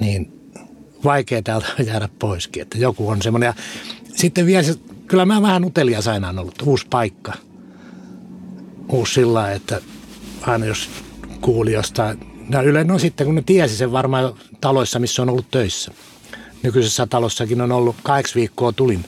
niin 0.00 0.50
vaikea 1.04 1.42
täältä 1.42 1.66
jäädä 1.86 2.08
poiskin, 2.18 2.62
että 2.62 2.78
joku 2.78 3.08
on 3.08 3.22
semmoinen. 3.22 3.54
Sitten 4.14 4.46
vielä 4.46 4.68
kyllä 5.06 5.24
mä 5.24 5.42
vähän 5.42 5.64
utelias 5.64 6.08
aina 6.08 6.28
on 6.28 6.38
ollut, 6.38 6.62
uusi 6.62 6.86
paikka. 6.90 7.32
Uusi 8.88 9.14
sillä 9.14 9.52
että 9.52 9.80
aina 10.42 10.66
jos 10.66 10.90
kuuli 11.40 11.72
jostain, 11.72 12.20
ja 12.50 12.62
yleensä 12.62 12.92
no 12.92 12.98
sitten 12.98 13.26
kun 13.26 13.34
ne 13.34 13.42
tiesi 13.46 13.76
sen 13.76 13.92
varmaan 13.92 14.34
taloissa, 14.60 14.98
missä 14.98 15.22
on 15.22 15.30
ollut 15.30 15.50
töissä. 15.50 15.92
Nykyisessä 16.66 17.06
talossakin 17.06 17.60
on 17.60 17.72
ollut 17.72 17.96
kaksi 18.02 18.34
viikkoa 18.34 18.72
tulin 18.72 19.04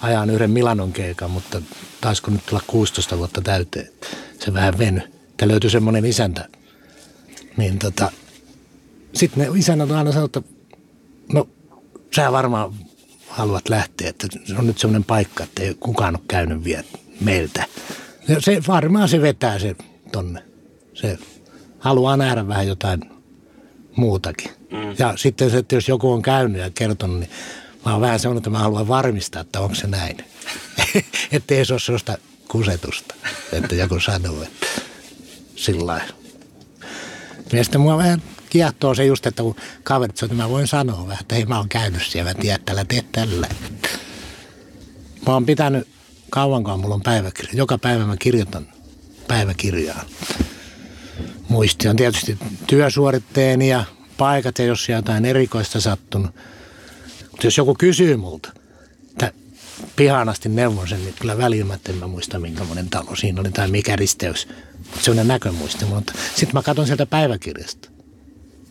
ajan 0.00 0.30
yhden 0.30 0.50
Milanon 0.50 0.92
keikan, 0.92 1.30
mutta 1.30 1.62
taisiko 2.00 2.30
nyt 2.30 2.46
tulla 2.46 2.62
16 2.66 3.18
vuotta 3.18 3.40
täyteen. 3.40 3.88
Se 4.40 4.54
vähän 4.54 4.78
veny. 4.78 5.00
Että 5.30 5.48
löytyi 5.48 5.70
semmoinen 5.70 6.04
isäntä. 6.04 6.48
Niin 7.56 7.78
tota, 7.78 8.12
sitten 9.14 9.44
ne 9.44 9.58
isännät 9.58 9.90
aina 9.90 10.12
sanoo, 10.12 10.24
että 10.24 10.42
no 11.32 11.48
sä 12.16 12.32
varmaan 12.32 12.74
haluat 13.28 13.68
lähteä, 13.68 14.08
että 14.08 14.26
se 14.44 14.54
on 14.58 14.66
nyt 14.66 14.78
semmoinen 14.78 15.04
paikka, 15.04 15.44
että 15.44 15.62
ei 15.62 15.74
kukaan 15.80 16.16
ole 16.16 16.24
käynyt 16.28 16.64
vielä 16.64 16.84
meiltä. 17.20 17.64
Ja 18.28 18.40
se 18.40 18.60
varmaan 18.68 19.08
se 19.08 19.20
vetää 19.20 19.58
se 19.58 19.76
tonne. 20.12 20.44
Se 20.94 21.18
haluaa 21.78 22.16
nähdä 22.16 22.48
vähän 22.48 22.68
jotain 22.68 23.00
muutakin. 24.00 24.50
Mm. 24.70 24.94
Ja 24.98 25.14
sitten 25.16 25.50
se, 25.50 25.58
että 25.58 25.74
jos 25.74 25.88
joku 25.88 26.12
on 26.12 26.22
käynyt 26.22 26.60
ja 26.60 26.70
kertonut, 26.70 27.20
niin 27.20 27.30
mä 27.86 27.92
oon 27.92 28.00
vähän 28.00 28.20
sanonut, 28.20 28.40
että 28.40 28.50
mä 28.50 28.58
haluan 28.58 28.88
varmistaa, 28.88 29.42
että 29.42 29.60
onko 29.60 29.74
se 29.74 29.86
näin. 29.86 30.16
että 31.32 31.54
ei 31.54 31.64
se 31.64 31.74
ole 31.74 31.80
sellaista 31.80 32.18
kusetusta, 32.48 33.14
että 33.52 33.74
joku 33.74 34.00
sanoo, 34.00 34.42
että 34.42 34.66
sillä 35.56 35.86
lailla. 35.86 36.14
Sitten 37.62 37.80
mua 37.80 37.96
vähän 37.96 38.22
kiehtoo 38.50 38.94
se 38.94 39.04
just, 39.04 39.26
että 39.26 39.42
kun 39.42 39.56
kaverit 39.82 40.16
sanoo, 40.16 40.32
että 40.32 40.42
mä 40.42 40.50
voin 40.50 40.66
sanoa 40.66 41.06
vähän, 41.08 41.20
että 41.20 41.34
hei 41.34 41.44
mä 41.44 41.58
oon 41.58 41.68
käynyt 41.68 42.02
siellä, 42.06 42.30
mä 42.30 42.40
tiedän, 42.40 42.60
että 42.60 42.66
tällä 42.66 42.84
teet 42.84 43.12
tällä. 43.12 43.48
Mä 45.26 45.32
oon 45.32 45.46
pitänyt 45.46 45.88
kauankaan 46.30 46.80
mulla 46.80 46.94
on 46.94 47.02
päiväkirja. 47.02 47.50
Joka 47.52 47.78
päivä 47.78 48.06
mä 48.06 48.16
kirjoitan 48.16 48.68
päiväkirjaa. 49.28 50.04
Muisti 51.50 51.88
on 51.88 51.96
tietysti 51.96 52.38
työsuoritteeni 52.66 53.68
ja 53.68 53.84
paikat 54.16 54.58
ja 54.58 54.64
jos 54.64 54.88
jotain 54.88 55.24
erikoista 55.24 55.80
sattunut. 55.80 56.30
Mutta 57.30 57.46
jos 57.46 57.58
joku 57.58 57.74
kysyy 57.74 58.16
multa, 58.16 58.52
että 59.10 59.32
pihanasti 59.96 60.48
neuvon 60.48 60.88
sen, 60.88 61.04
niin 61.04 61.14
kyllä 61.20 61.38
välimättä 61.38 61.92
en 61.92 61.98
mä 61.98 62.06
muista 62.06 62.38
minkä 62.38 62.64
monen 62.64 62.90
talo 62.90 63.16
siinä 63.16 63.40
oli 63.40 63.50
tai 63.50 63.68
mikä 63.68 63.96
risteys. 63.96 64.48
Mutta 64.78 65.00
se 65.00 65.10
on 65.10 65.28
näkömuisti. 65.28 65.84
Mutta 65.84 66.12
sitten 66.28 66.54
mä 66.54 66.62
katson 66.62 66.86
sieltä 66.86 67.06
päiväkirjasta. 67.06 67.88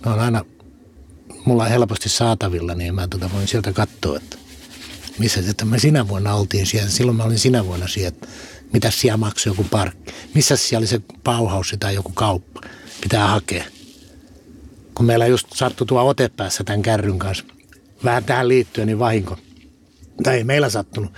Ne 0.05 0.11
on 0.11 0.19
aina 0.19 0.45
mulla 1.45 1.63
on 1.63 1.69
helposti 1.69 2.09
saatavilla, 2.09 2.75
niin 2.75 2.95
mä 2.95 3.07
tota 3.07 3.29
voin 3.33 3.47
sieltä 3.47 3.73
katsoa, 3.73 4.17
että 4.17 4.37
missä 5.19 5.41
että 5.49 5.65
me 5.65 5.79
sinä 5.79 6.07
vuonna 6.07 6.35
oltiin 6.35 6.65
siellä. 6.65 6.89
Silloin 6.89 7.17
mä 7.17 7.23
olin 7.23 7.39
sinä 7.39 7.65
vuonna 7.65 7.87
siellä, 7.87 8.17
mitä 8.73 8.91
siellä 8.91 9.17
maksoi 9.17 9.51
joku 9.51 9.63
parkki. 9.63 10.13
Missä 10.33 10.55
siellä 10.55 10.79
oli 10.79 10.87
se 10.87 11.01
pauhaus 11.23 11.75
tai 11.79 11.95
joku 11.95 12.11
kauppa. 12.15 12.61
Pitää 13.01 13.27
hakea. 13.27 13.63
kun 14.95 15.05
meillä 15.05 15.27
just 15.27 15.47
sattui 15.55 15.87
tuo 15.87 16.07
otepäässä 16.07 16.63
tämän 16.63 16.81
kärryn 16.81 17.19
kanssa. 17.19 17.45
Vähän 18.03 18.23
tähän 18.23 18.47
liittyen, 18.47 18.87
niin 18.87 18.99
vahinko. 18.99 19.37
Tai 20.23 20.37
ei 20.37 20.43
meillä 20.43 20.69
sattunut. 20.69 21.13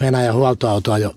Venäjän 0.00 0.34
huoltoautoa 0.34 0.98
jo 0.98 1.14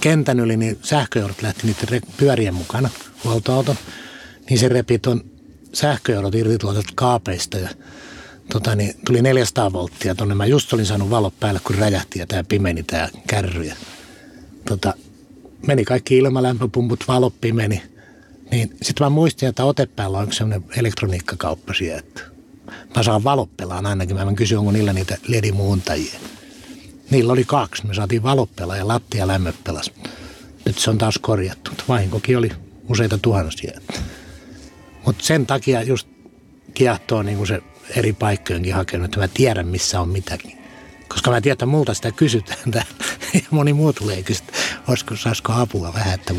kentän 0.00 0.40
yli, 0.40 0.56
niin 0.56 0.78
sähköjohdot 0.82 1.42
lähti 1.42 1.66
niiden 1.66 2.02
pyörien 2.16 2.54
mukana, 2.54 2.90
huoltoauton. 3.24 3.76
Niin 4.50 4.58
se 4.58 4.68
repi 4.68 4.98
tuon 4.98 5.24
sähköjohdot 5.72 6.34
irti 6.34 6.58
tuolta 6.58 6.82
kaapeista 6.94 7.58
ja 7.58 7.68
tota, 8.52 8.74
niin, 8.74 8.94
tuli 9.06 9.22
400 9.22 9.72
volttia 9.72 10.14
tuonne. 10.14 10.34
Mä 10.34 10.46
just 10.46 10.72
olin 10.72 10.86
saanut 10.86 11.10
valot 11.10 11.40
päälle, 11.40 11.60
kun 11.64 11.76
räjähti 11.76 12.18
ja 12.18 12.26
tämä 12.26 12.44
pimeni 12.44 12.82
tämä 12.82 13.08
kärry. 13.26 13.64
Ja, 13.64 13.74
tota, 14.64 14.94
meni 15.66 15.84
kaikki 15.84 16.18
ilmalämpöpumput, 16.18 17.04
valot 17.08 17.34
pimeni. 17.40 17.82
Niin 18.50 18.76
sitten 18.82 19.04
mä 19.04 19.10
muistin, 19.10 19.48
että 19.48 19.64
Otepäällä 19.64 20.18
on 20.18 20.32
semmoinen 20.32 20.70
elektroniikkakauppa 20.76 21.74
siellä, 21.74 21.98
että 21.98 22.22
mä 22.96 23.02
saan 23.02 23.24
valoppelaan 23.24 23.86
ainakin. 23.86 24.16
Mä 24.16 24.34
kysyin, 24.34 24.58
onko 24.58 24.72
niillä 24.72 24.92
niitä 24.92 25.18
ledimuuntajia. 25.28 26.20
Niillä 27.10 27.32
oli 27.32 27.44
kaksi. 27.44 27.86
Me 27.86 27.94
saatiin 27.94 28.22
valoppela 28.22 28.76
ja 28.76 28.88
lattia 28.88 29.26
lämmöpelas. 29.26 29.92
Nyt 30.64 30.78
se 30.78 30.90
on 30.90 30.98
taas 30.98 31.18
korjattu. 31.18 31.70
Vahinkokin 31.88 32.38
oli 32.38 32.50
useita 32.88 33.18
tuhansia. 33.18 33.80
Mutta 35.06 35.24
sen 35.24 35.46
takia 35.46 35.82
just 35.82 36.08
kiehtoo 36.74 37.22
niin 37.22 37.36
kuin 37.36 37.46
se 37.46 37.62
eri 37.96 38.12
paikkojenkin 38.12 38.74
hakenut, 38.74 39.04
että 39.04 39.20
mä 39.20 39.28
tiedän 39.28 39.68
missä 39.68 40.00
on 40.00 40.08
mitäkin. 40.08 40.58
Koska 41.08 41.30
mä 41.30 41.40
tiedän, 41.40 41.54
että 41.54 41.66
multa 41.66 41.94
sitä 41.94 42.12
kysytään 42.12 42.60
ja 43.34 43.40
moni 43.50 43.72
muu 43.72 43.92
tulee 43.92 44.22
kysyä, 44.22 44.46
olisiko, 44.88 45.16
saisiko 45.16 45.52
apua 45.52 45.94
vähän, 45.94 46.14
että 46.14 46.34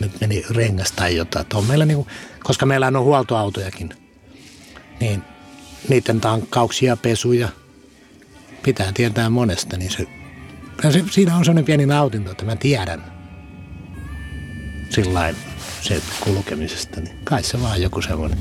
nyt 0.00 0.20
meni 0.20 0.44
rengas 0.50 0.92
tai 0.92 1.16
jotain. 1.16 1.46
on 1.54 1.64
meillä 1.64 1.84
niin 1.84 1.96
kuin, 1.96 2.08
koska 2.44 2.66
meillä 2.66 2.86
on 2.86 3.00
huoltoautojakin, 3.00 3.90
niin 5.00 5.22
niiden 5.88 6.20
tankkauksia, 6.20 6.96
pesuja, 6.96 7.48
pitää 8.62 8.92
tietää 8.92 9.30
monesta, 9.30 9.76
niin 9.76 9.90
se, 9.90 10.06
se 10.90 11.04
siinä 11.10 11.36
on 11.36 11.44
sellainen 11.44 11.64
pieni 11.64 11.86
nautinto, 11.86 12.30
että 12.30 12.44
mä 12.44 12.56
tiedän 12.56 13.12
sillä 14.90 15.34
se 15.80 16.02
kulkemisesta, 16.20 17.00
niin 17.00 17.16
kai 17.24 17.42
se 17.42 17.60
vaan 17.60 17.82
joku 17.82 18.02
semmoinen. 18.02 18.38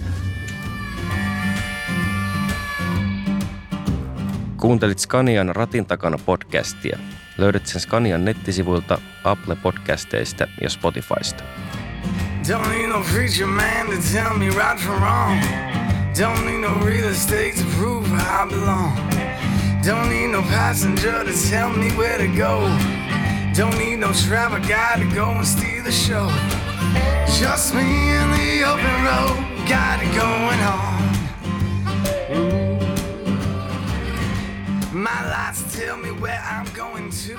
Kuuntelit 4.62 5.00
Scanian 5.00 5.56
Ratin 5.56 5.86
takana 5.86 6.18
podcastia. 6.18 6.98
Löydät 7.38 7.68
sen 7.68 7.82
Scanian 7.82 8.26
nettisivuilta, 8.26 8.98
Apple 9.24 9.56
Podcasteista 9.56 10.48
ja 10.62 10.70
Spotifysta. 10.70 11.44
Don't 12.50 12.70
need 12.70 12.90
no 12.90 13.02
preacher 13.14 13.48
man 13.48 13.86
to 13.86 13.98
tell 14.14 14.38
me 14.38 14.46
right 14.46 14.80
from 14.80 15.02
wrong. 15.02 15.42
Don't 16.20 16.46
need 16.46 16.62
no 16.62 16.86
real 16.86 17.10
estate 17.10 17.54
to 17.56 17.64
prove 17.80 18.08
I 18.08 18.50
belong. 18.50 18.98
Don't 19.88 20.10
need 20.10 20.30
no 20.32 20.42
passenger 20.42 21.26
to 21.26 21.34
tell 21.50 21.70
me 21.70 21.90
where 21.98 22.18
to 22.18 22.28
go. 22.28 22.70
Don't 23.58 23.78
need 23.78 24.00
no 24.00 24.12
travel 24.28 24.60
guide 24.60 25.10
to 25.10 25.16
go 25.16 25.26
and 25.26 25.48
steal 25.48 25.84
the 25.84 25.92
show. 25.92 26.30
Just 27.40 27.74
me 27.74 27.82
in 27.82 28.32
the 28.32 28.64
open 28.72 29.06
road, 29.06 29.38
got 29.68 30.04
it 30.04 30.14
going 30.16 30.60
on. 30.60 31.11
My 35.02 35.28
lights 35.32 35.76
tell 35.76 35.98
me 35.98 36.12
where 36.12 36.40
I'm 36.46 36.72
going 36.76 37.10
to. 37.10 37.36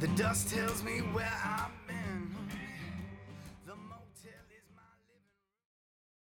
The 0.00 0.08
dust 0.08 0.52
tells 0.52 0.82
me 0.82 0.98
where 1.12 1.32
I'm 1.44 1.45